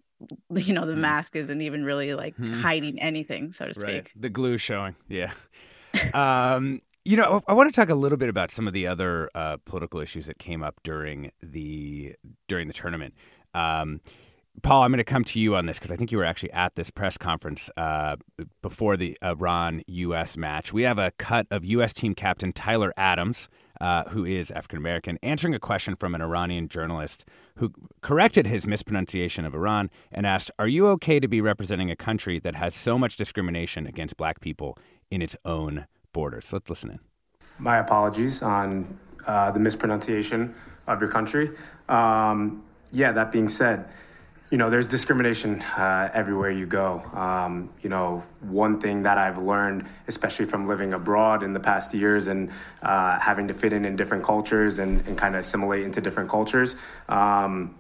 [0.56, 1.00] you know the mm.
[1.00, 2.60] mask isn't even really like mm.
[2.60, 3.86] hiding anything, so to speak.
[3.86, 4.10] Right.
[4.16, 5.32] The glue showing, yeah.
[6.14, 9.32] um, you know, I want to talk a little bit about some of the other
[9.34, 12.16] uh, political issues that came up during the
[12.48, 13.16] during the tournament.
[13.56, 14.02] Um,
[14.62, 16.52] Paul, I'm going to come to you on this because I think you were actually
[16.52, 18.18] at this press conference uh,
[18.62, 20.38] before the Iran U.S.
[20.38, 20.72] match.
[20.72, 21.94] We have a cut of U.S.
[21.94, 23.50] team captain Tyler Adams,
[23.82, 28.68] uh, who is African American, answering a question from an Iranian journalist who corrected his
[28.68, 32.76] mispronunciation of Iran and asked, Are you okay to be representing a country that has
[32.76, 34.78] so much discrimination against black people
[35.10, 36.52] in its own borders?
[36.52, 37.00] Let's listen in.
[37.58, 40.56] My apologies on uh, the mispronunciation
[40.88, 41.52] of your country.
[41.88, 43.90] Um, yeah, that being said,
[44.50, 47.02] you know, there's discrimination uh, everywhere you go.
[47.14, 51.94] Um, you know, one thing that I've learned, especially from living abroad in the past
[51.94, 52.50] years and
[52.82, 56.30] uh, having to fit in in different cultures and, and kind of assimilate into different
[56.30, 56.76] cultures,
[57.10, 57.76] um,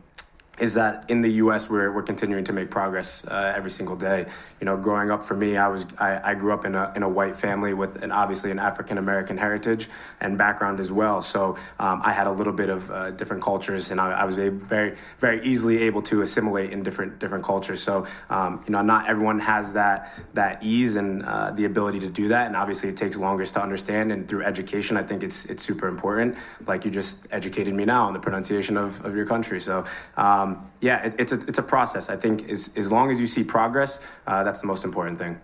[0.60, 1.70] is that in the U.S.
[1.70, 4.26] we're, we're continuing to make progress uh, every single day.
[4.60, 7.04] You know, growing up for me, I was I, I grew up in a in
[7.04, 11.22] a white family with an obviously an African American heritage and background as well.
[11.22, 14.36] So um, I had a little bit of uh, different cultures, and I, I, was
[14.36, 17.82] very very easily able to assimilate in different different cultures.
[17.82, 22.10] So um, you know, not everyone has that that ease and uh, the ability to
[22.10, 24.12] do that, and obviously it takes longer to understand.
[24.12, 26.38] And through education, I think it's it's super important.
[26.68, 29.62] Like you just educated me now on the pronunciation of, of your country.
[29.62, 29.86] So.
[30.18, 32.10] Um, um, yeah, it, it's a it's a process.
[32.10, 35.40] I think as as long as you see progress, uh, that's the most important thing.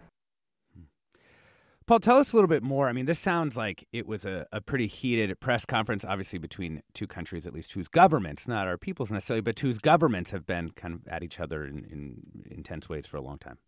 [1.87, 2.89] Paul, tell us a little bit more.
[2.89, 6.81] I mean, this sounds like it was a, a pretty heated press conference, obviously between
[6.95, 10.71] two countries, at least whose governments, not our peoples necessarily, but whose governments have been
[10.71, 13.59] kind of at each other in, in intense ways for a long time.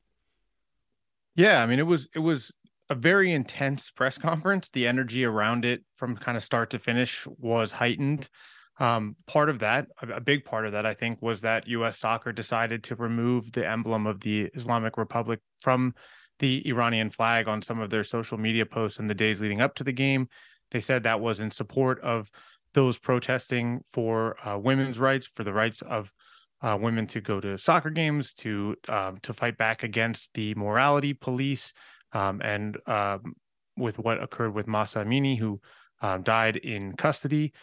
[1.36, 2.52] Yeah, I mean, it was it was
[2.90, 4.70] a very intense press conference.
[4.70, 8.30] The energy around it, from kind of start to finish, was heightened.
[8.80, 11.98] Um, part of that, a big part of that, I think, was that U.S.
[11.98, 15.96] soccer decided to remove the emblem of the Islamic Republic from
[16.40, 19.74] the Iranian flag on some of their social media posts in the days leading up
[19.76, 20.30] to the game.
[20.72, 22.30] They said that was in support of
[22.74, 26.12] those protesting for uh, women's rights, for the rights of
[26.62, 31.14] uh, women to go to soccer games, to um, to fight back against the morality
[31.14, 31.74] police,
[32.14, 33.34] um, and um,
[33.78, 35.60] with what occurred with Mahsa Amini, who
[36.02, 37.54] um, died in custody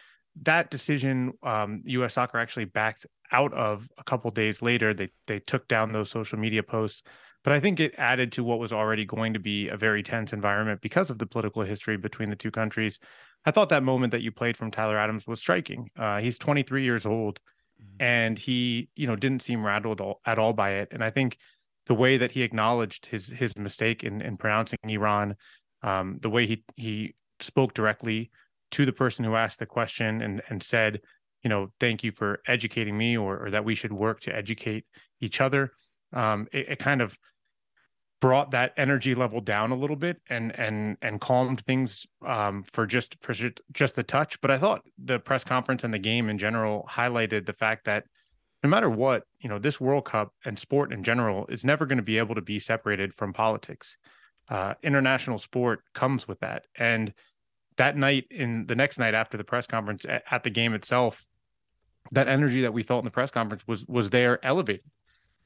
[0.42, 2.14] that decision, um, U.S.
[2.14, 4.92] Soccer actually backed out of a couple days later.
[4.92, 7.02] They they took down those social media posts,
[7.44, 10.32] but I think it added to what was already going to be a very tense
[10.32, 12.98] environment because of the political history between the two countries.
[13.44, 15.90] I thought that moment that you played from Tyler Adams was striking.
[15.96, 17.38] Uh, he's 23 years old,
[17.80, 18.02] mm-hmm.
[18.02, 20.88] and he you know didn't seem rattled at all by it.
[20.90, 21.38] And I think
[21.86, 25.36] the way that he acknowledged his his mistake in in pronouncing Iran,
[25.82, 28.30] um, the way he he spoke directly
[28.72, 31.00] to the person who asked the question and and said,
[31.42, 34.84] you know, thank you for educating me, or, or that we should work to educate
[35.20, 35.72] each other.
[36.12, 37.16] Um, it, it kind of
[38.20, 42.86] brought that energy level down a little bit and and and calmed things um, for
[42.86, 43.34] just for
[43.72, 44.40] just the touch.
[44.40, 48.04] But I thought the press conference and the game in general highlighted the fact that
[48.62, 51.98] no matter what, you know, this World Cup and sport in general is never going
[51.98, 53.98] to be able to be separated from politics.
[54.48, 57.12] Uh, international sport comes with that, and
[57.76, 61.26] that night in the next night after the press conference at, at, the game itself
[62.12, 64.84] that energy that we felt in the press conference was was there elevated.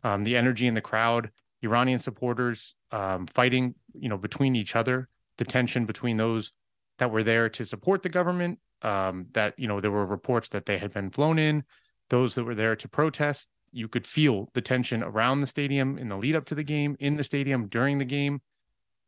[0.05, 1.31] Um, the energy in the crowd
[1.63, 6.53] iranian supporters um, fighting you know between each other the tension between those
[6.99, 10.67] that were there to support the government um, that you know there were reports that
[10.67, 11.65] they had been flown in
[12.11, 13.49] those that were there to protest.
[13.71, 16.97] You could feel the tension around the stadium in the lead up to the game
[17.01, 18.41] in the stadium during the game.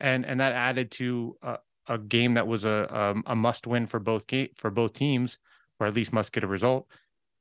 [0.00, 1.56] And and that added to uh,
[1.90, 4.94] a game that was a a, um, a must win for both game for both
[4.94, 5.38] teams,
[5.78, 6.86] or at least must get a result.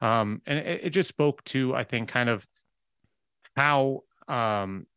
[0.02, 2.46] Um, and it, it, just spoke to I think kind of
[3.56, 4.88] how um,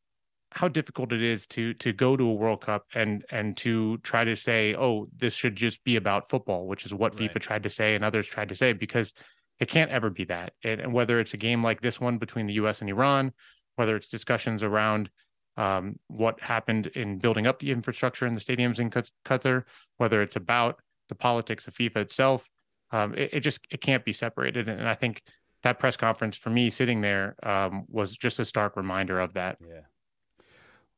[0.50, 4.24] how difficult it is to to go to a World Cup and and to try
[4.24, 7.30] to say, oh, this should just be about football, which is what right.
[7.30, 9.12] FIFA tried to say and others tried to say, because
[9.60, 10.54] it can't ever be that.
[10.64, 12.80] And, and whether it's a game like this one between the U.S.
[12.80, 13.32] and Iran,
[13.76, 15.10] whether it's discussions around
[15.56, 19.64] um, what happened in building up the infrastructure in the stadiums in Qatar,
[19.98, 22.48] whether it's about the politics of FIFA itself.
[22.90, 25.22] Um, it, it, just it can't be separated, and I think
[25.62, 29.58] that press conference for me sitting there um, was just a stark reminder of that.
[29.60, 29.80] Yeah.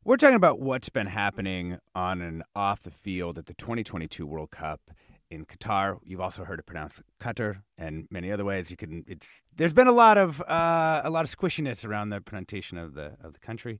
[0.04, 4.50] We're talking about what's been happening on and off the field at the 2022 World
[4.50, 4.80] Cup
[5.34, 5.98] in Qatar.
[6.04, 8.70] You've also heard it pronounced Qatar and many other ways.
[8.70, 9.04] You can.
[9.06, 12.94] It's there's been a lot of uh, a lot of squishiness around the pronunciation of
[12.94, 13.78] the of the country.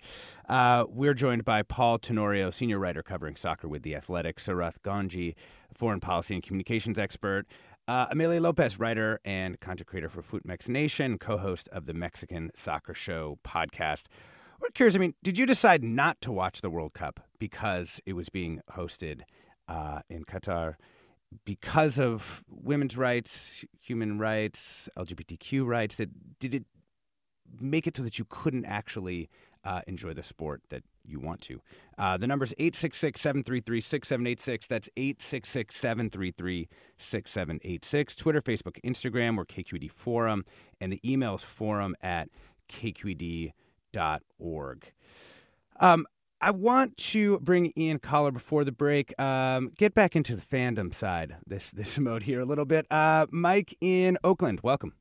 [0.49, 5.35] Uh, we're joined by Paul Tenorio, senior writer covering soccer with the Athletic, Sarath Ganji,
[5.73, 7.47] foreign policy and communications expert.
[7.87, 12.95] Uh, Amelia Lopez, writer and content creator for FUTMEX Nation, co-host of the Mexican Soccer
[12.95, 14.05] Show podcast.
[14.59, 14.97] We're curious.
[14.97, 18.63] I mean, did you decide not to watch the World Cup because it was being
[18.73, 19.21] hosted
[19.69, 20.77] uh, in Qatar?
[21.45, 26.65] Because of women's rights, human rights, LGBTQ rights, that did it
[27.61, 29.29] make it so that you couldn't actually
[29.65, 31.61] uh, enjoy the sport that you want to.
[31.99, 34.67] Uh, the number is 866 733 6786.
[34.67, 36.69] That's 866 733
[36.99, 38.15] 6786.
[38.15, 40.45] Twitter, Facebook, Instagram, or KQED Forum.
[40.81, 42.29] And the email is forum at
[42.69, 43.53] kqed.org.
[45.81, 46.07] Um,
[46.45, 49.19] I want to bring Ian Collar before the break.
[49.19, 52.87] Um, get back into the fandom side this this mode here a little bit.
[52.91, 54.93] Uh, Mike in Oakland, welcome.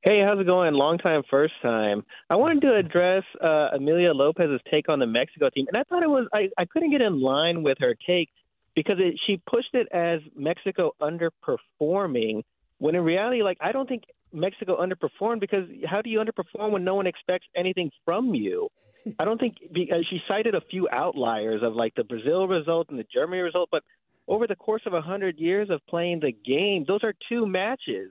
[0.00, 0.72] Hey, how's it going?
[0.72, 2.04] Long time, first time.
[2.30, 6.02] I wanted to address uh, Amelia Lopez's take on the Mexico team, and I thought
[6.02, 8.30] it was I, I couldn't get in line with her take
[8.74, 12.44] because it, she pushed it as Mexico underperforming
[12.78, 16.84] when in reality, like I don't think Mexico underperformed because how do you underperform when
[16.84, 18.70] no one expects anything from you?
[19.18, 22.88] I don't think because uh, she cited a few outliers of like the Brazil result
[22.90, 23.82] and the Germany result, but
[24.28, 28.10] over the course of a hundred years of playing the game, those are two matches,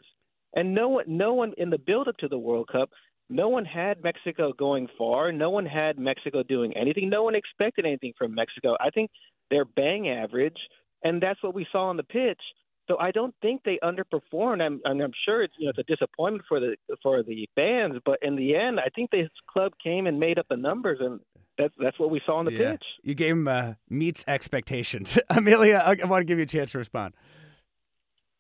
[0.53, 2.89] and no one, no one in the build up to the World Cup,
[3.29, 5.31] no one had Mexico going far.
[5.31, 7.09] No one had Mexico doing anything.
[7.09, 8.75] No one expected anything from Mexico.
[8.79, 9.09] I think
[9.49, 10.57] they're bang average,
[11.03, 12.41] and that's what we saw on the pitch.
[12.87, 14.61] So I don't think they underperformed.
[14.61, 18.19] I'm, I'm sure it's you know it's a disappointment for the for the fans, but
[18.21, 21.19] in the end, I think this club came and made up the numbers, and
[21.57, 22.71] that's that's what we saw on the yeah.
[22.73, 22.85] pitch.
[23.01, 25.17] You gave him uh, meets expectations.
[25.29, 27.15] Amelia, I, I want to give you a chance to respond.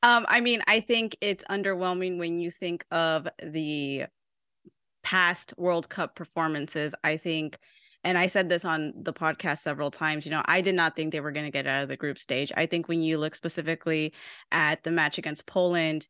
[0.03, 4.05] Um, I mean, I think it's underwhelming when you think of the
[5.01, 6.93] past World Cup performances.
[7.03, 7.57] I think
[8.05, 11.11] and I said this on the podcast several times, you know, I did not think
[11.11, 12.51] they were going to get out of the group stage.
[12.55, 14.13] I think when you look specifically
[14.51, 16.07] at the match against Poland,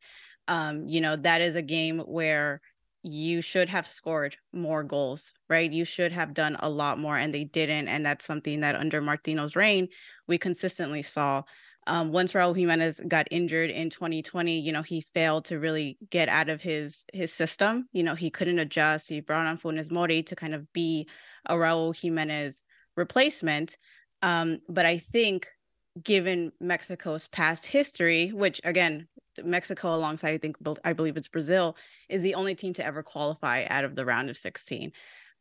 [0.50, 2.62] um, you know, that is a game where
[3.02, 5.72] you should have scored more goals, right?
[5.72, 7.88] You should have done a lot more, and they didn't.
[7.88, 9.88] And that's something that under Martino's reign,
[10.28, 11.44] we consistently saw.
[11.88, 16.28] Um, once Raul Jimenez got injured in 2020, you know, he failed to really get
[16.30, 17.88] out of his his system.
[17.94, 19.08] You know, he couldn't adjust.
[19.08, 21.08] He brought on Funes Mori to kind of be
[21.48, 22.64] a Raul Jimenez
[22.96, 23.78] replacement.
[24.22, 25.48] Um, but I think
[26.02, 29.08] given Mexico's past history, which again,
[29.44, 31.76] Mexico alongside I think I believe it's Brazil
[32.10, 34.92] is the only team to ever qualify out of the round of 16.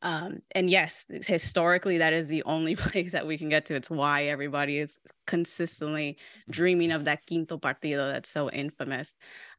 [0.03, 3.75] Um, and yes, historically, that is the only place that we can get to.
[3.75, 6.19] It's why everybody is consistently
[6.51, 9.15] dreaming of that quinto partido that's so infamous.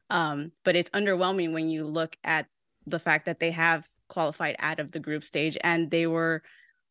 [0.08, 2.46] Um, but it's underwhelming when you look at
[2.86, 6.42] the fact that they have qualified out of the group stage and they were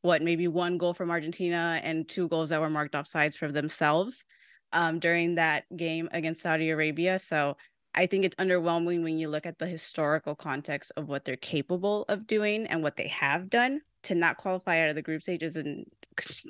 [0.02, 4.24] what maybe one goal from Argentina and two goals that were marked offsides for themselves
[4.72, 7.18] um, during that game against Saudi Arabia.
[7.18, 7.58] So
[7.96, 12.04] I think it's underwhelming when you look at the historical context of what they're capable
[12.08, 15.42] of doing and what they have done to not qualify out of the group stage
[15.42, 15.84] is a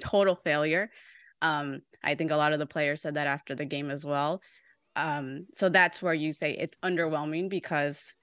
[0.03, 0.89] total failure.
[1.41, 4.41] Um, I think a lot of the players said that after the game as well.
[4.95, 8.13] Um, so that's where you say it's underwhelming because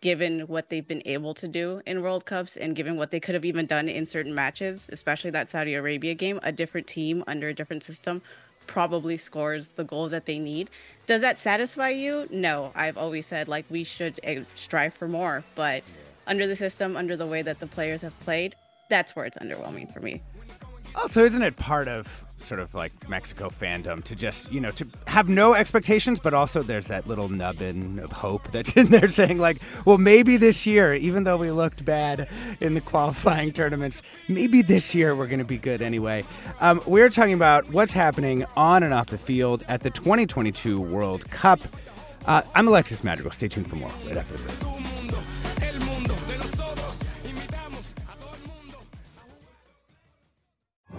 [0.00, 3.34] given what they've been able to do in World Cups and given what they could
[3.34, 7.48] have even done in certain matches, especially that Saudi Arabia game, a different team under
[7.48, 8.22] a different system
[8.66, 10.68] probably scores the goals that they need.
[11.06, 12.26] Does that satisfy you?
[12.30, 12.72] No.
[12.74, 15.94] I've always said like we should eh, strive for more, but yeah.
[16.26, 18.56] under the system, under the way that the players have played,
[18.90, 20.20] that's where it's underwhelming for me.
[20.96, 24.86] Also, isn't it part of sort of like Mexico fandom to just, you know, to
[25.06, 29.38] have no expectations, but also there's that little nubbin of hope that's in there saying,
[29.38, 32.28] like, well, maybe this year, even though we looked bad
[32.60, 36.24] in the qualifying tournaments, maybe this year we're going to be good anyway.
[36.60, 41.30] Um, we're talking about what's happening on and off the field at the 2022 World
[41.30, 41.60] Cup.
[42.26, 43.32] Uh, I'm Alexis Madrigal.
[43.32, 44.95] Stay tuned for more right after this.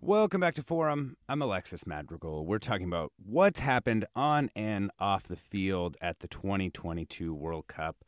[0.00, 1.16] Welcome back to Forum.
[1.28, 2.46] I'm Alexis Madrigal.
[2.46, 8.04] We're talking about what's happened on and off the field at the 2022 World Cup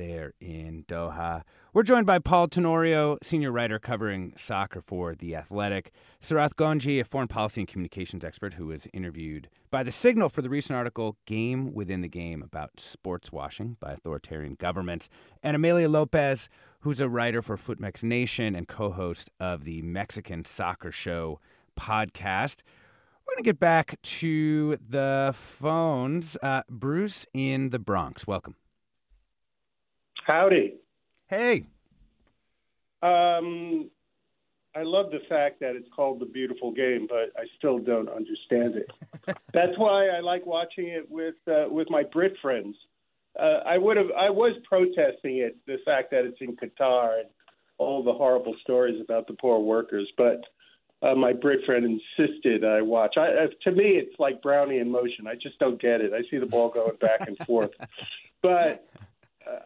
[0.00, 1.42] there in Doha.
[1.74, 5.92] We're joined by Paul Tenorio, senior writer covering soccer for The Athletic,
[6.22, 10.40] Sarath Ganji, a foreign policy and communications expert who was interviewed by The Signal for
[10.40, 15.10] the recent article Game Within the Game about sports washing by authoritarian governments,
[15.42, 16.48] and Amelia Lopez,
[16.80, 21.40] who's a writer for Footmex Nation and co host of the Mexican Soccer Show
[21.78, 22.62] podcast.
[23.26, 26.38] We're going to get back to the phones.
[26.42, 28.56] Uh, Bruce in the Bronx, welcome.
[30.26, 30.74] Howdy.
[31.28, 31.64] Hey.
[33.02, 33.90] Um,
[34.74, 38.76] I love the fact that it's called the beautiful game, but I still don't understand
[38.76, 38.90] it.
[39.52, 42.76] That's why I like watching it with uh, with my Brit friends.
[43.38, 47.28] Uh, I would have I was protesting it, the fact that it's in Qatar and
[47.78, 50.44] all the horrible stories about the poor workers, but
[51.02, 51.84] uh, my Brit friend
[52.18, 53.16] insisted I watch.
[53.16, 55.26] I, uh, to me, it's like Brownian motion.
[55.26, 56.12] I just don't get it.
[56.12, 57.70] I see the ball going back and forth,
[58.42, 58.86] but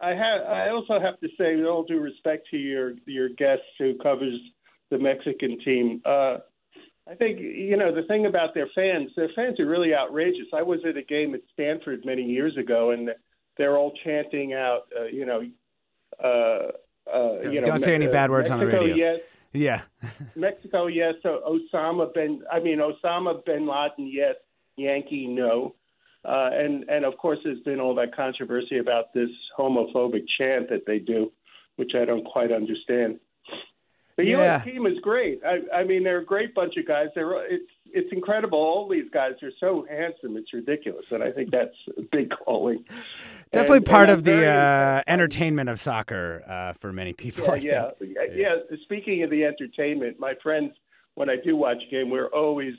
[0.01, 0.41] I have.
[0.47, 4.39] I also have to say, with all due respect to your your guest who covers
[4.89, 6.37] the Mexican team, uh,
[7.09, 9.11] I think you know the thing about their fans.
[9.15, 10.47] Their fans are really outrageous.
[10.53, 13.09] I was at a game at Stanford many years ago, and
[13.57, 15.41] they're all chanting out, uh, you know,
[16.23, 16.71] uh,
[17.13, 18.95] uh, you know, Don't say any bad words Mexico, on the radio.
[18.95, 19.19] Yes,
[19.53, 19.81] Yeah.
[20.35, 21.15] Mexico, yes.
[21.23, 24.35] Osama bin, I mean Osama bin Laden, yes.
[24.77, 25.75] Yankee, no.
[26.25, 30.85] Uh, and and of course, there's been all that controversy about this homophobic chant that
[30.87, 31.31] they do,
[31.75, 33.19] which I don't quite understand.
[34.17, 34.37] The Yeah.
[34.37, 34.63] U.S.
[34.63, 35.41] team is great.
[35.45, 37.07] I, I mean, they're a great bunch of guys.
[37.15, 38.57] They're it's it's incredible.
[38.57, 40.35] All these guys are so handsome.
[40.37, 42.85] It's ridiculous, and I think that's a big calling.
[43.51, 47.51] Definitely And- part and of the uh, entertainment of soccer uh, for many people.
[47.51, 48.15] I yeah, think.
[48.15, 48.77] yeah, yeah.
[48.83, 50.73] Speaking of the entertainment, my friends,
[51.15, 52.73] when I do watch a game, we're always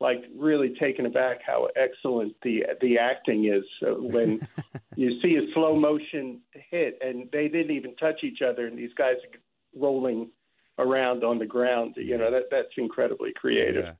[0.00, 4.46] like really taken aback how excellent the the acting is So when
[4.96, 8.92] you see a slow motion hit and they didn't even touch each other, and these
[8.96, 10.30] guys are rolling
[10.78, 11.94] around on the ground.
[11.96, 13.86] You know that that's incredibly creative.
[13.86, 13.96] Um,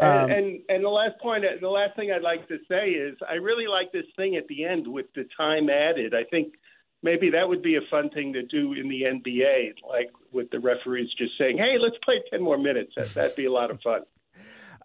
[0.00, 3.34] And, and and the last point, the last thing I'd like to say is, I
[3.34, 6.14] really like this thing at the end with the time added.
[6.14, 6.54] I think
[7.02, 10.60] maybe that would be a fun thing to do in the NBA, like with the
[10.60, 14.02] referees just saying, "Hey, let's play ten more minutes." That'd be a lot of fun.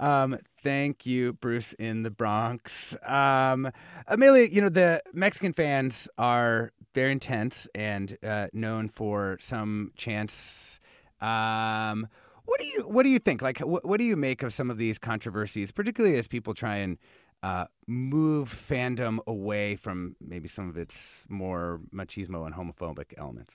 [0.01, 2.97] Um, thank you, Bruce in the Bronx.
[3.05, 3.71] Um,
[4.07, 10.79] Amelia, you know, the Mexican fans are very intense and uh, known for some chants.
[11.21, 12.07] Um,
[12.45, 13.43] what do you what do you think?
[13.43, 16.77] Like, what, what do you make of some of these controversies, particularly as people try
[16.77, 16.97] and
[17.43, 23.53] uh, move fandom away from maybe some of its more machismo and homophobic elements?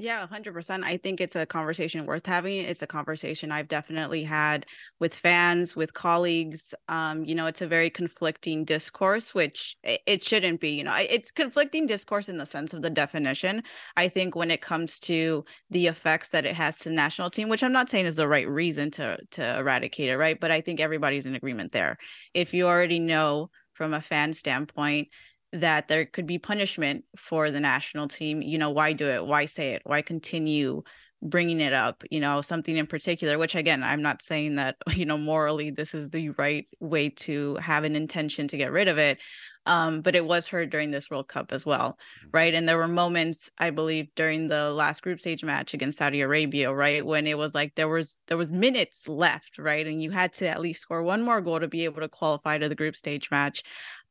[0.00, 0.84] Yeah, 100%.
[0.84, 2.58] I think it's a conversation worth having.
[2.58, 4.64] It's a conversation I've definitely had
[5.00, 6.72] with fans, with colleagues.
[6.86, 10.70] Um, you know, it's a very conflicting discourse, which it, shouldn't be.
[10.70, 13.64] You know, it's conflicting discourse in the sense of the definition.
[13.96, 17.48] I think when it comes to the effects that it has to the national team,
[17.48, 20.38] which I'm not saying is the right reason to to eradicate it, right?
[20.38, 21.98] But I think everybody's in agreement there.
[22.34, 25.08] If you already know from a fan standpoint
[25.52, 29.24] that there could be punishment for the national team you know why do it?
[29.26, 29.82] Why say it?
[29.84, 30.82] Why continue
[31.22, 32.04] bringing it up?
[32.10, 35.94] You know something in particular which again i'm not saying that you know morally this
[35.94, 39.18] is the right way to have an intention to get rid of it
[39.66, 41.98] Um, but it was heard during this World Cup as well,
[42.32, 42.54] right?
[42.54, 46.72] And there were moments, I believe, during the last group stage match against Saudi Arabia,
[46.72, 50.32] right, when it was like there was there was minutes left, right, and you had
[50.34, 52.96] to at least score one more goal to be able to qualify to the group
[52.96, 53.62] stage match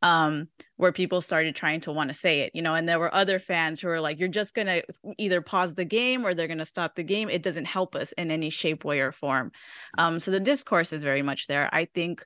[0.04, 3.14] um where people started trying to want to say it you know and there were
[3.14, 4.84] other fans who were like you're just going to
[5.18, 7.30] either pause the game or they're going to stop the game.
[7.30, 9.52] It doesn't help us in any shape way or form.
[9.98, 11.70] Um so the discourse is very much there.
[11.74, 12.24] I think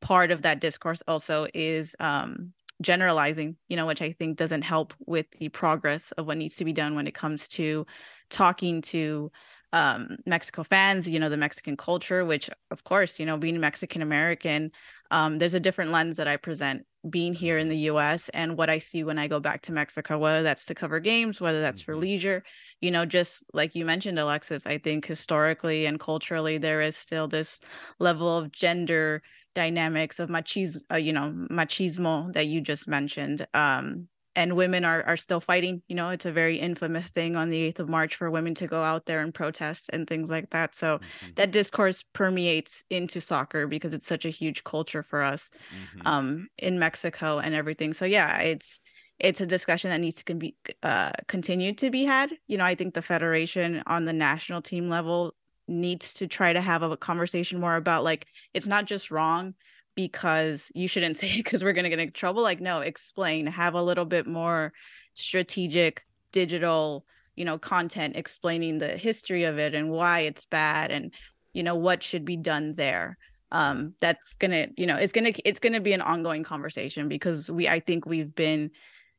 [0.00, 2.52] part of that discourse also is um
[2.82, 6.64] generalizing, you know, which I think doesn't help with the progress of what needs to
[6.64, 7.86] be done when it comes to
[8.30, 9.30] talking to
[9.72, 14.02] um, Mexico fans, you know, the Mexican culture, which, of course, you know, being Mexican
[14.02, 14.70] American,
[15.10, 18.70] um, there's a different lens that I present being here in the US and what
[18.70, 21.82] I see when I go back to Mexico, whether that's to cover games, whether that's
[21.82, 22.02] for mm-hmm.
[22.02, 22.44] leisure,
[22.80, 27.28] you know, just like you mentioned, Alexis, I think historically and culturally, there is still
[27.28, 27.60] this
[27.98, 29.22] level of gender
[29.54, 33.46] dynamics of machismo, uh, you know, machismo that you just mentioned.
[33.54, 35.82] Um, and women are are still fighting.
[35.88, 38.66] You know, it's a very infamous thing on the eighth of March for women to
[38.66, 40.74] go out there and protest and things like that.
[40.74, 41.32] So mm-hmm.
[41.36, 46.06] that discourse permeates into soccer because it's such a huge culture for us mm-hmm.
[46.06, 47.92] um, in Mexico and everything.
[47.92, 48.80] So yeah, it's
[49.18, 52.30] it's a discussion that needs to be uh, continue to be had.
[52.46, 55.34] You know, I think the federation on the national team level
[55.66, 59.54] needs to try to have a conversation more about like it's not just wrong
[59.94, 63.74] because you shouldn't say because we're going to get in trouble like no explain have
[63.74, 64.72] a little bit more
[65.14, 67.04] strategic digital
[67.36, 71.12] you know content explaining the history of it and why it's bad and
[71.52, 73.16] you know what should be done there.
[73.52, 77.68] Um that's gonna you know it's gonna it's gonna be an ongoing conversation because we
[77.68, 78.70] i think we've been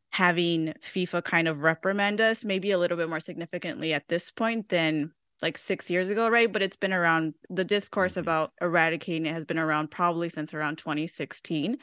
[0.10, 4.70] having fifa kind of reprimand us maybe a little bit more significantly at this point
[4.70, 5.12] than
[5.42, 6.52] like six years ago, right?
[6.52, 8.22] But it's been around the discourse mm-hmm.
[8.22, 11.78] about eradicating it has been around probably since around 2016.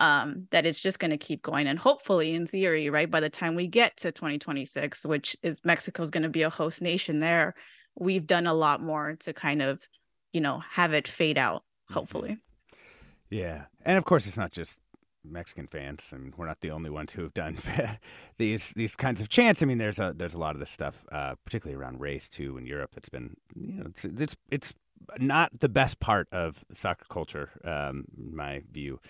[0.00, 1.68] Um, that it's just going to keep going.
[1.68, 6.10] And hopefully, in theory, right, by the time we get to 2026, which is Mexico's
[6.10, 7.54] going to be a host nation there,
[7.94, 9.78] we've done a lot more to kind of,
[10.32, 11.94] you know, have it fade out, mm-hmm.
[11.94, 12.38] hopefully.
[13.30, 13.66] Yeah.
[13.84, 14.80] And of course, it's not just
[15.24, 16.12] Mexican fans.
[16.12, 17.58] Mean, we're not the only ones who have done
[18.38, 19.62] these these kinds of chants.
[19.62, 22.56] I mean, there's a there's a lot of this stuff, uh, particularly around race too
[22.58, 22.90] in Europe.
[22.94, 24.74] That's been you know it's it's, it's
[25.18, 29.00] not the best part of soccer culture, um, in my view.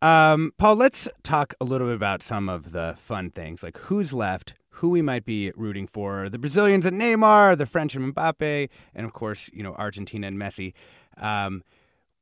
[0.00, 4.12] Um, Paul, let's talk a little bit about some of the fun things, like who's
[4.12, 6.28] left, who we might be rooting for.
[6.28, 10.38] The Brazilians and Neymar, the French and Mbappe, and of course, you know, Argentina and
[10.38, 10.72] Messi.
[11.16, 11.62] Um,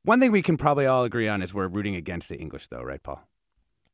[0.03, 2.81] one thing we can probably all agree on is we're rooting against the English, though,
[2.81, 3.27] right, Paul?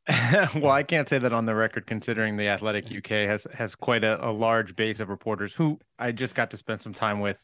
[0.55, 4.03] well, I can't say that on the record, considering the Athletic UK has has quite
[4.03, 7.37] a, a large base of reporters who I just got to spend some time with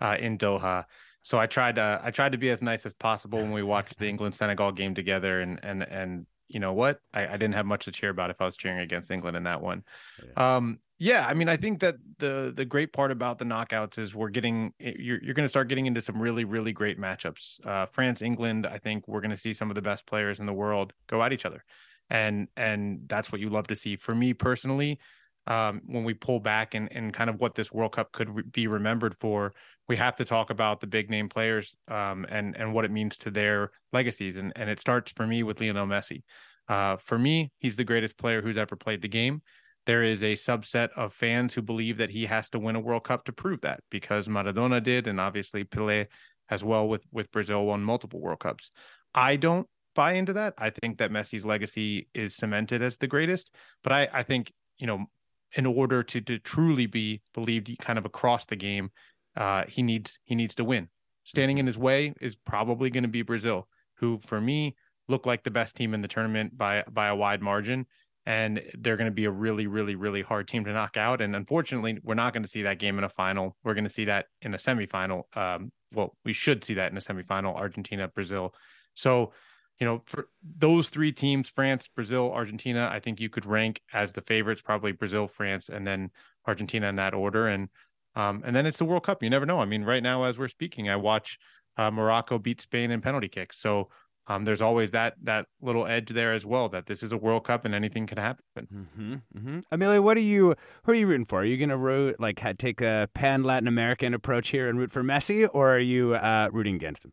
[0.00, 0.86] uh, in Doha.
[1.22, 3.98] So I tried to I tried to be as nice as possible when we watched
[3.98, 7.00] the England Senegal game together, and and and you know what?
[7.12, 9.44] I, I, didn't have much to cheer about if I was cheering against England in
[9.44, 9.84] that one.
[10.24, 10.56] Yeah.
[10.56, 14.14] Um, yeah, I mean, I think that the the great part about the knockouts is
[14.14, 17.64] we're getting eh, you're you're going to start getting into some really really great matchups.
[17.66, 20.46] Uh, France England, I think we're going to see some of the best players in
[20.46, 21.64] the world go at each other,
[22.08, 23.96] and and that's what you love to see.
[23.96, 24.98] For me personally,
[25.46, 28.42] um, when we pull back and, and kind of what this World Cup could re-
[28.50, 29.54] be remembered for,
[29.88, 33.16] we have to talk about the big name players um, and and what it means
[33.18, 34.36] to their legacies.
[34.36, 36.22] And and it starts for me with Lionel Messi.
[36.68, 39.42] Uh, for me, he's the greatest player who's ever played the game.
[39.86, 43.04] There is a subset of fans who believe that he has to win a World
[43.04, 46.06] Cup to prove that because Maradona did, and obviously Pele
[46.48, 48.72] as well with with Brazil won multiple World Cups.
[49.14, 50.54] I don't buy into that.
[50.58, 54.88] I think that Messi's legacy is cemented as the greatest, but I I think you
[54.88, 55.06] know
[55.54, 58.90] in order to, to truly be believed kind of across the game,
[59.36, 60.88] uh, he needs he needs to win.
[61.24, 63.68] Standing in his way is probably going to be Brazil,
[63.98, 64.76] who for me
[65.08, 67.86] look like the best team in the tournament by by a wide margin,
[68.24, 71.20] and they're going to be a really really really hard team to knock out.
[71.20, 73.56] And unfortunately, we're not going to see that game in a final.
[73.62, 75.24] We're going to see that in a semifinal.
[75.36, 78.54] Um, well, we should see that in a semifinal: Argentina, Brazil.
[78.94, 79.32] So
[79.78, 84.12] you know, for those three teams, France, Brazil, Argentina, I think you could rank as
[84.12, 86.10] the favorites, probably Brazil, France, and then
[86.46, 87.46] Argentina in that order.
[87.46, 87.68] And
[88.14, 89.22] um, and then it's the World Cup.
[89.22, 89.60] You never know.
[89.60, 91.38] I mean, right now as we're speaking, I watch
[91.76, 93.58] uh, Morocco beat Spain in penalty kicks.
[93.58, 93.90] So
[94.26, 96.70] um, there's always that that little edge there as well.
[96.70, 98.44] That this is a World Cup and anything can happen.
[98.58, 99.58] Mm-hmm, mm-hmm.
[99.70, 100.54] Amelia, what are you
[100.84, 101.40] who are you rooting for?
[101.40, 104.90] Are you going to root like take a pan Latin American approach here and root
[104.90, 107.12] for Messi, or are you uh, rooting against him?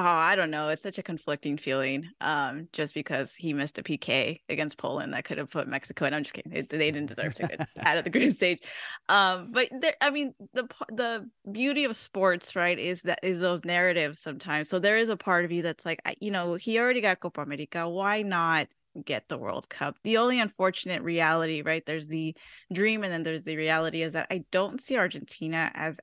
[0.00, 0.68] Oh, I don't know.
[0.68, 2.08] It's such a conflicting feeling.
[2.20, 6.04] Um, just because he missed a PK against Poland that could have put Mexico.
[6.04, 6.52] And I'm just kidding.
[6.52, 8.60] They, they didn't deserve to get out of the group stage.
[9.08, 13.64] Um, but there, I mean, the the beauty of sports, right, is that is those
[13.64, 14.68] narratives sometimes.
[14.68, 17.40] So there is a part of you that's like, you know, he already got Copa
[17.40, 17.88] America.
[17.88, 18.68] Why not
[19.04, 19.96] get the World Cup.
[20.02, 21.84] The only unfortunate reality, right?
[21.84, 22.34] There's the
[22.72, 26.00] dream and then there's the reality is that I don't see Argentina as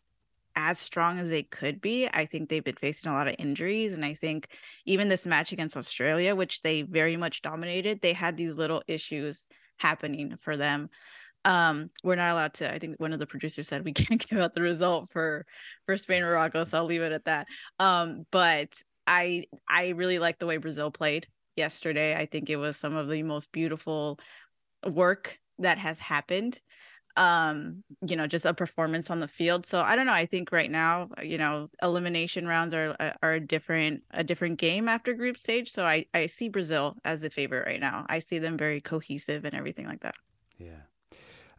[0.56, 2.08] as strong as they could be.
[2.08, 3.94] I think they've been facing a lot of injuries.
[3.94, 4.48] And I think
[4.86, 9.46] even this match against Australia, which they very much dominated, they had these little issues
[9.78, 10.90] happening for them.
[11.44, 14.40] Um, we're not allowed to, I think one of the producers said we can't give
[14.40, 15.46] out the result for
[15.86, 17.48] for Spain or Morocco, so I'll leave it at that.
[17.78, 18.70] Um, but
[19.06, 22.16] I I really like the way Brazil played yesterday.
[22.16, 24.20] I think it was some of the most beautiful
[24.86, 26.60] work that has happened
[27.18, 29.66] um you know just a performance on the field.
[29.66, 33.34] So i don't know i think right now you know elimination rounds are uh, are
[33.34, 35.72] a different a different game after group stage.
[35.72, 38.06] So i i see brazil as the favorite right now.
[38.10, 40.16] I see them very cohesive and everything like that.
[40.58, 40.82] Yeah.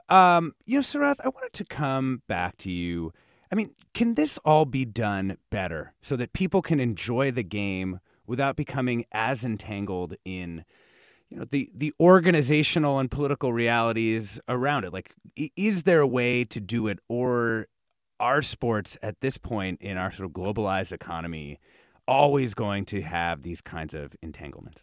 [0.08, 3.12] Um you know sarath i wanted to come back to you.
[3.50, 8.00] I mean can this all be done better so that people can enjoy the game
[8.26, 10.64] without becoming as entangled in
[11.36, 15.14] you know the the organizational and political realities around it like
[15.54, 17.66] is there a way to do it or
[18.18, 21.58] are sports at this point in our sort of globalized economy
[22.08, 24.82] always going to have these kinds of entanglements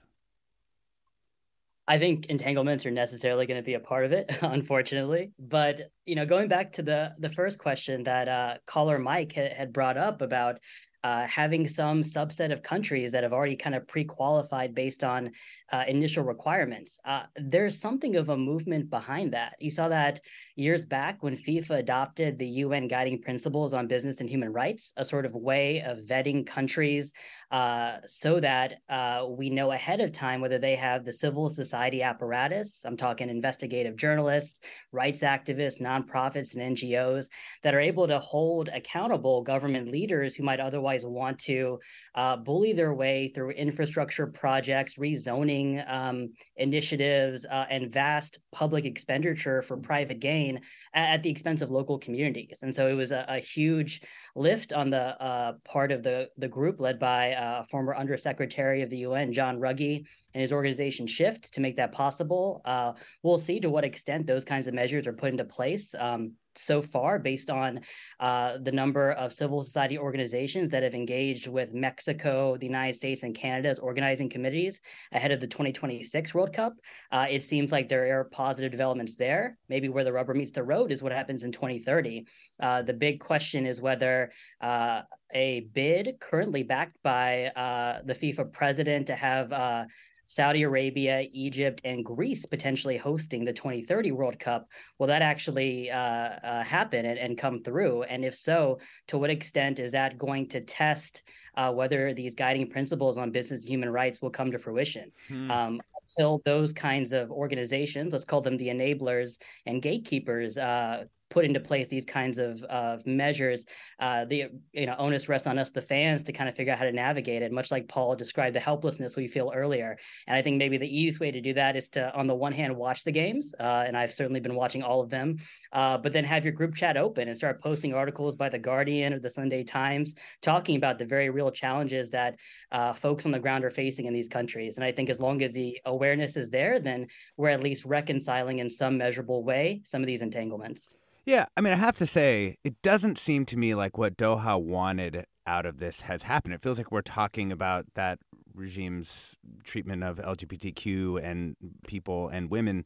[1.85, 5.33] I think entanglements are necessarily going to be a part of it, unfortunately.
[5.37, 9.51] But you know, going back to the the first question that uh, caller Mike had,
[9.51, 10.59] had brought up about
[11.03, 15.31] uh, having some subset of countries that have already kind of pre-qualified based on
[15.71, 16.99] uh, initial requirements.
[17.03, 19.55] Uh, there's something of a movement behind that.
[19.59, 20.21] You saw that
[20.55, 25.03] years back when FIFA adopted the UN guiding principles on business and human rights, a
[25.03, 27.11] sort of way of vetting countries
[27.53, 32.01] uh, so that uh, we know ahead of time whether they have the civil society
[32.01, 32.81] apparatus.
[32.83, 37.27] I'm talking investigative journalists, rights activists, nonprofits, and NGOs
[37.61, 41.77] that are able to hold accountable government leaders who might otherwise want to
[42.15, 49.61] uh, bully their way through infrastructure projects, rezoning um, initiatives, uh, and vast public expenditure
[49.61, 50.59] for private gain
[50.95, 52.59] at, at, the expense of local communities.
[52.63, 54.01] And so it was a, a huge
[54.36, 58.89] lift on the uh, part of the, the group led by uh, former Undersecretary of
[58.89, 62.61] the UN, John Ruggie, and his organization Shift to make that possible.
[62.65, 65.93] Uh, we'll see to what extent those kinds of measures are put into place.
[65.97, 67.81] Um, so far based on
[68.19, 73.23] uh, the number of civil society organizations that have engaged with Mexico, the United States,
[73.23, 74.81] and Canada as organizing committees
[75.11, 76.73] ahead of the 2026 World Cup.
[77.11, 79.57] Uh, it seems like there are positive developments there.
[79.69, 82.25] Maybe where the rubber meets the road is what happens in 2030.
[82.59, 84.31] Uh, the big question is whether
[84.61, 85.01] uh,
[85.33, 89.85] a bid currently backed by uh, the FIFA president to have uh,
[90.34, 94.67] Saudi Arabia, Egypt, and Greece potentially hosting the 2030 World Cup.
[94.97, 98.03] Will that actually uh, uh, happen and, and, come through?
[98.03, 98.79] And if so,
[99.09, 101.23] to what extent is that going to test
[101.55, 105.11] uh, whether these guiding principles on business and human rights will come to fruition?
[105.27, 105.51] Hmm.
[105.51, 111.45] Um, until those kinds of organizations, let's call them the enablers and gatekeepers, uh, put
[111.45, 113.65] into place these kinds of, of measures,
[113.99, 116.80] uh, the you know onus rests on us, the fans, to kind of figure out
[116.80, 117.51] how to navigate it.
[117.51, 119.97] Much like Paul described the helplessness we feel earlier,
[120.28, 122.53] and I think maybe the easiest way to do that is to, on the one
[122.53, 125.38] hand, watch the games, uh, and I've certainly been watching all of them,
[125.71, 129.13] uh, but then have your group chat open and start posting articles by the Guardian
[129.13, 132.36] or the Sunday Times talking about the very real challenges that
[132.71, 134.78] uh, folks on the ground are facing in these countries.
[134.78, 137.07] And I think as long as the awareness is there, then
[137.38, 140.97] we're at least reconciling in some measurable way some of these entanglements.
[141.26, 144.61] Yeah, I mean, I have to say, it doesn't seem to me like what Doha
[144.61, 146.53] wanted out of this has happened.
[146.53, 148.19] It feels like we're talking about that
[148.53, 151.55] regime's treatment of LGBTQ and
[151.88, 152.86] people and women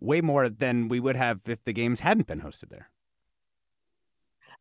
[0.00, 2.90] way more than we would have if the games hadn't been hosted there.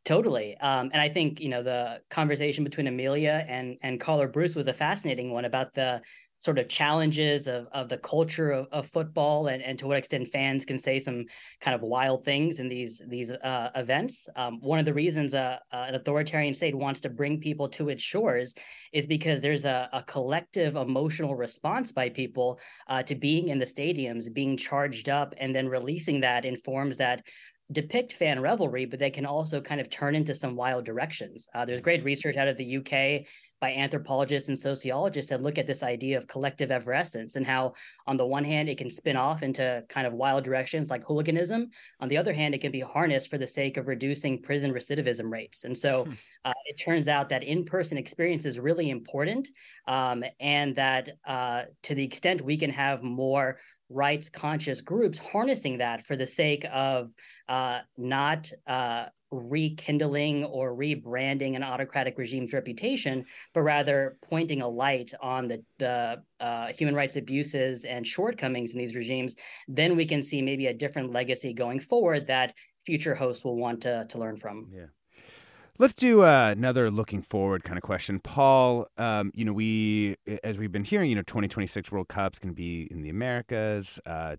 [0.05, 0.57] Totally.
[0.57, 4.67] Um, and I think, you know, the conversation between Amelia and, and caller Bruce was
[4.67, 6.01] a fascinating one about the
[6.43, 10.27] sort of challenges of, of the culture of, of football and, and to what extent
[10.27, 11.23] fans can say some
[11.61, 14.27] kind of wild things in these these uh, events.
[14.35, 17.87] Um, one of the reasons uh, uh, an authoritarian state wants to bring people to
[17.87, 18.53] its shores
[18.91, 23.65] is because there's a, a collective emotional response by people uh, to being in the
[23.65, 27.23] stadiums, being charged up, and then releasing that in forms that
[27.71, 31.47] depict fan revelry, but they can also kind of turn into some wild directions.
[31.55, 33.25] Uh, there's great research out of the UK
[33.63, 37.71] by anthropologists and sociologists that look at this idea of collective effervescence and how,
[38.07, 41.69] on the one hand, it can spin off into kind of wild directions like hooliganism.
[42.01, 45.31] On the other hand, it can be harnessed for the sake of reducing prison recidivism
[45.31, 45.63] rates.
[45.63, 46.11] And so hmm.
[46.43, 49.47] uh, it turns out that in person experience is really important,
[49.87, 53.59] um, and that uh, to the extent we can have more
[53.89, 57.11] rights conscious groups harnessing that for the sake of
[57.47, 65.13] uh, not uh, rekindling or rebranding an autocratic regime's reputation, but rather pointing a light
[65.21, 69.35] on the, the uh, human rights abuses and shortcomings in these regimes,
[69.67, 72.53] then we can see maybe a different legacy going forward that
[72.85, 74.69] future hosts will want to, to learn from.
[74.73, 74.85] Yeah.
[75.79, 78.85] Let's do uh, another looking forward kind of question, Paul.
[78.99, 82.55] Um, you know, we as we've been hearing, you know, 2026 World Cup's going to
[82.55, 83.99] be in the Americas.
[84.05, 84.35] Uh,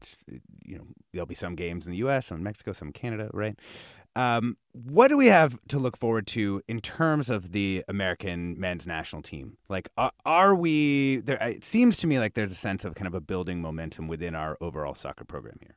[0.65, 3.31] you know, there'll be some games in the U.S., some in Mexico, some in Canada,
[3.33, 3.59] right?
[4.17, 8.87] Um, what do we have to look forward to in terms of the American men's
[8.87, 9.57] national team?
[9.69, 11.43] Like, are, are we there?
[11.43, 14.35] It seems to me like there's a sense of kind of a building momentum within
[14.35, 15.77] our overall soccer program here.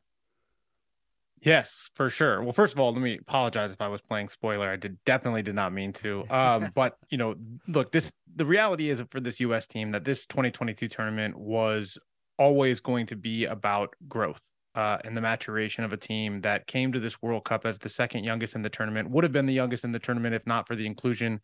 [1.41, 2.41] Yes, for sure.
[2.41, 4.69] Well, first of all, let me apologize if I was playing spoiler.
[4.69, 6.23] I did definitely did not mean to.
[6.29, 7.35] Um, but you know,
[7.67, 11.97] look, this the reality is for this US team that this 2022 tournament was
[12.37, 14.41] always going to be about growth
[14.77, 17.89] uh, and the maturation of a team that came to this World Cup as the
[17.89, 20.67] second youngest in the tournament, would have been the youngest in the tournament if not
[20.67, 21.41] for the inclusion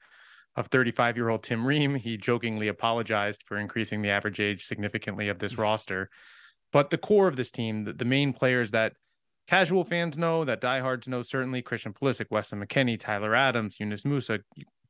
[0.56, 1.96] of 35 year old Tim Ream.
[1.96, 6.12] He jokingly apologized for increasing the average age significantly of this roster.
[6.72, 8.94] But the core of this team, the, the main players that
[9.48, 14.42] casual fans know, that diehards know certainly Christian Pulisic, Weston McKennie, Tyler Adams, Yunus Musah,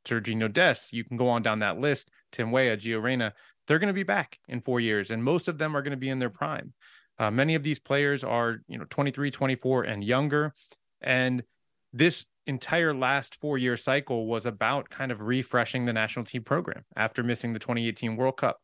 [0.06, 0.92] Sergiño Dest.
[0.92, 2.12] You can go on down that list.
[2.34, 3.34] Tim Weah, Gio Reyna.
[3.68, 5.98] They're going to be back in four years, and most of them are going to
[5.98, 6.74] be in their prime.
[7.20, 10.54] Uh, many of these players are, you know, 23, 24 and younger.
[11.02, 11.44] And
[11.92, 16.84] this entire last four year cycle was about kind of refreshing the national team program
[16.96, 18.60] after missing the 2018 World Cup.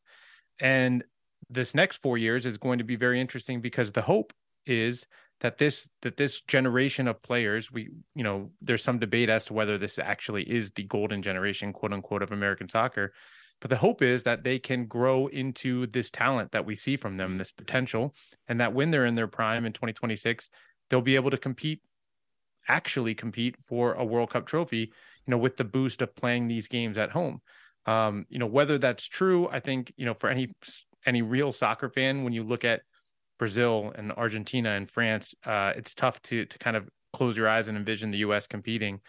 [0.60, 1.04] And
[1.50, 4.34] this next four years is going to be very interesting because the hope
[4.66, 5.06] is
[5.41, 9.54] that this that this generation of players we you know there's some debate as to
[9.54, 13.14] whether this actually is the golden generation quote unquote of american soccer
[13.62, 17.18] but the hope is that they can grow into this talent that we see from
[17.18, 18.14] them this potential
[18.47, 20.49] and that when they're in their prime in 2026
[20.89, 21.82] they'll be able to compete
[22.68, 24.91] actually compete for a world cup trophy
[25.26, 27.41] you know with the boost of playing these games at home
[27.86, 30.53] um you know whether that's true i think you know for any
[31.05, 32.82] any real soccer fan when you look at
[33.39, 37.68] Brazil and Argentina and France, uh, it's tough to to kind of close your eyes
[37.68, 38.45] and envision the U.S.
[38.45, 38.99] competing.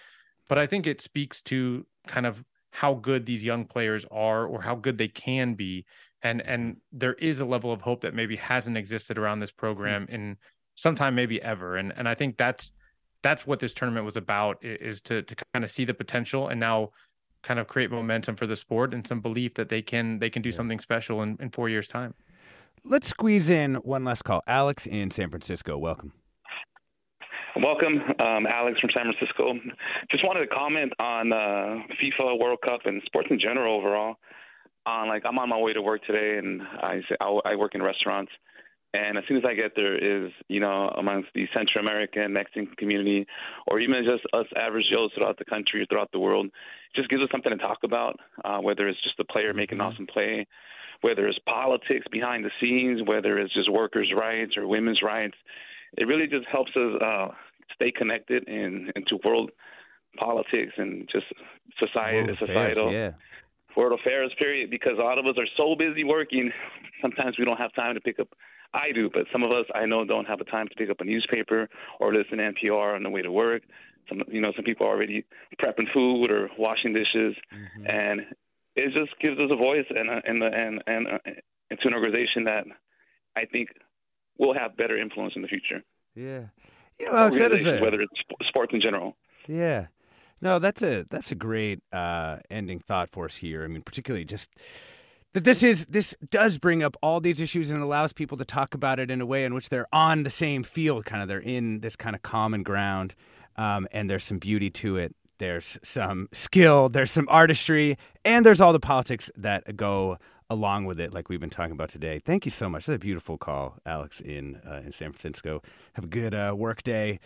[0.49, 4.63] But I think it speaks to kind of how good these young players are or
[4.63, 5.85] how good they can be,
[6.23, 9.59] and and there is a level of hope that maybe hasn't existed around this hmm.
[9.59, 10.37] program in
[10.75, 11.77] sometime maybe ever.
[11.77, 12.73] And and I think that's
[13.23, 16.59] that's what this tournament was about is to to kind of see the potential and
[16.59, 16.91] now
[17.43, 20.43] kind of create momentum for the sport and some belief that they can they can
[20.43, 20.57] do yeah.
[20.57, 22.15] something special in, in four years time.
[22.85, 24.43] Let's squeeze in one last call.
[24.47, 26.13] Alex in San Francisco, welcome.
[27.57, 29.55] Welcome, um, Alex from San Francisco.
[30.11, 34.17] Just wanted to comment on uh, FIFA World Cup and sports in general overall.
[34.87, 37.01] On like, I'm on my way to work today, and I
[37.45, 38.31] I work in restaurants.
[38.95, 42.67] And as soon as I get there, is you know amongst the Central American, Mexican
[42.77, 43.27] community,
[43.67, 46.53] or even just us average Joes throughout the country or throughout the world, it
[46.95, 48.19] just gives us something to talk about.
[48.45, 49.95] Uh, whether it's just a player making an mm-hmm.
[49.95, 50.47] awesome play,
[51.01, 55.37] whether it's politics behind the scenes, whether it's just workers' rights or women's rights.
[55.99, 57.29] It really just helps us uh,
[57.75, 59.51] stay connected in into world
[60.17, 61.27] politics and just
[61.79, 62.89] society, world societal.
[62.89, 63.13] Affairs, yeah.
[63.77, 66.51] World affairs, period, because a lot of us are so busy working,
[67.01, 68.29] sometimes we don't have time to pick up.
[68.73, 71.01] I do, but some of us I know don't have the time to pick up
[71.01, 71.69] a newspaper
[71.99, 73.63] or listen to NPR on the way to work.
[74.09, 75.25] Some, you know, some people are already
[75.61, 77.87] prepping food or washing dishes, mm-hmm.
[77.89, 78.21] and
[78.77, 82.65] it just gives us a voice and and and and, uh, to an organization that
[83.37, 83.71] I think
[84.41, 85.83] will have better influence in the future.
[86.17, 86.47] Yeah,
[86.99, 89.17] you know, Alex, that is a, whether it's sports in general.
[89.47, 89.87] Yeah,
[90.41, 93.63] no, that's a that's a great uh, ending thought for us here.
[93.63, 94.51] I mean, particularly just
[95.35, 98.75] that this is this does bring up all these issues and allows people to talk
[98.75, 101.39] about it in a way in which they're on the same field, kind of they're
[101.39, 103.15] in this kind of common ground,
[103.57, 108.61] um, and there's some beauty to it there's some skill, there's some artistry, and there's
[108.61, 110.19] all the politics that go
[110.51, 112.19] along with it, like we've been talking about today.
[112.19, 112.87] Thank you so much.
[112.87, 115.63] That's a beautiful call, Alex, in uh, in San Francisco.
[115.95, 117.21] Have a good uh, work day.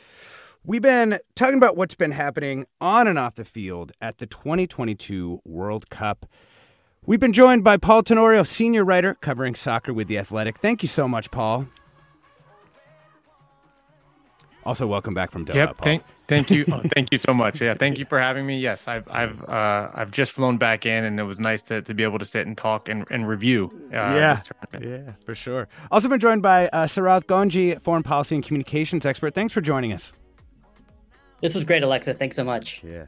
[0.62, 5.40] We've been talking about what's been happening on and off the field at the 2022
[5.44, 6.26] World Cup.
[7.04, 10.58] We've been joined by Paul Tenorio, senior writer covering soccer with The Athletic.
[10.58, 11.66] Thank you so much, Paul.
[14.64, 15.54] Also, welcome back from Doha.
[15.54, 17.60] Yep, thank, thank you, oh, thank you so much.
[17.60, 18.58] Yeah, thank you for having me.
[18.58, 21.94] Yes, I've I've uh, I've just flown back in, and it was nice to, to
[21.94, 23.70] be able to sit and talk and, and review.
[23.92, 24.40] Uh, yeah,
[24.80, 25.68] yeah, for sure.
[25.90, 29.34] Also been joined by uh, Sarath Ganji, foreign policy and communications expert.
[29.34, 30.12] Thanks for joining us.
[31.40, 32.16] This was great, Alexis.
[32.16, 32.82] Thanks so much.
[32.82, 33.06] Yeah.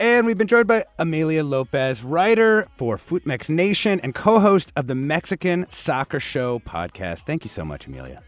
[0.00, 4.88] And we've been joined by Amelia Lopez, writer for Footmex Nation and co host of
[4.88, 7.20] the Mexican Soccer Show podcast.
[7.20, 8.22] Thank you so much, Amelia.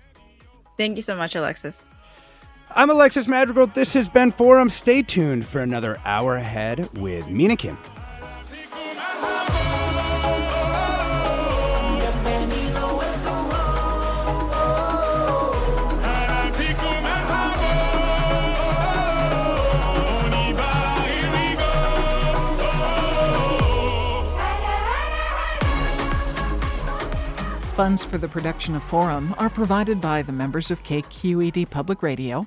[0.76, 1.84] Thank you so much, Alexis.
[2.74, 3.68] I'm Alexis Madrigal.
[3.68, 4.68] This has been Forum.
[4.68, 7.78] Stay tuned for another hour ahead with Mina Kim.
[27.76, 32.46] Funds for the production of Forum are provided by the members of KQED Public Radio,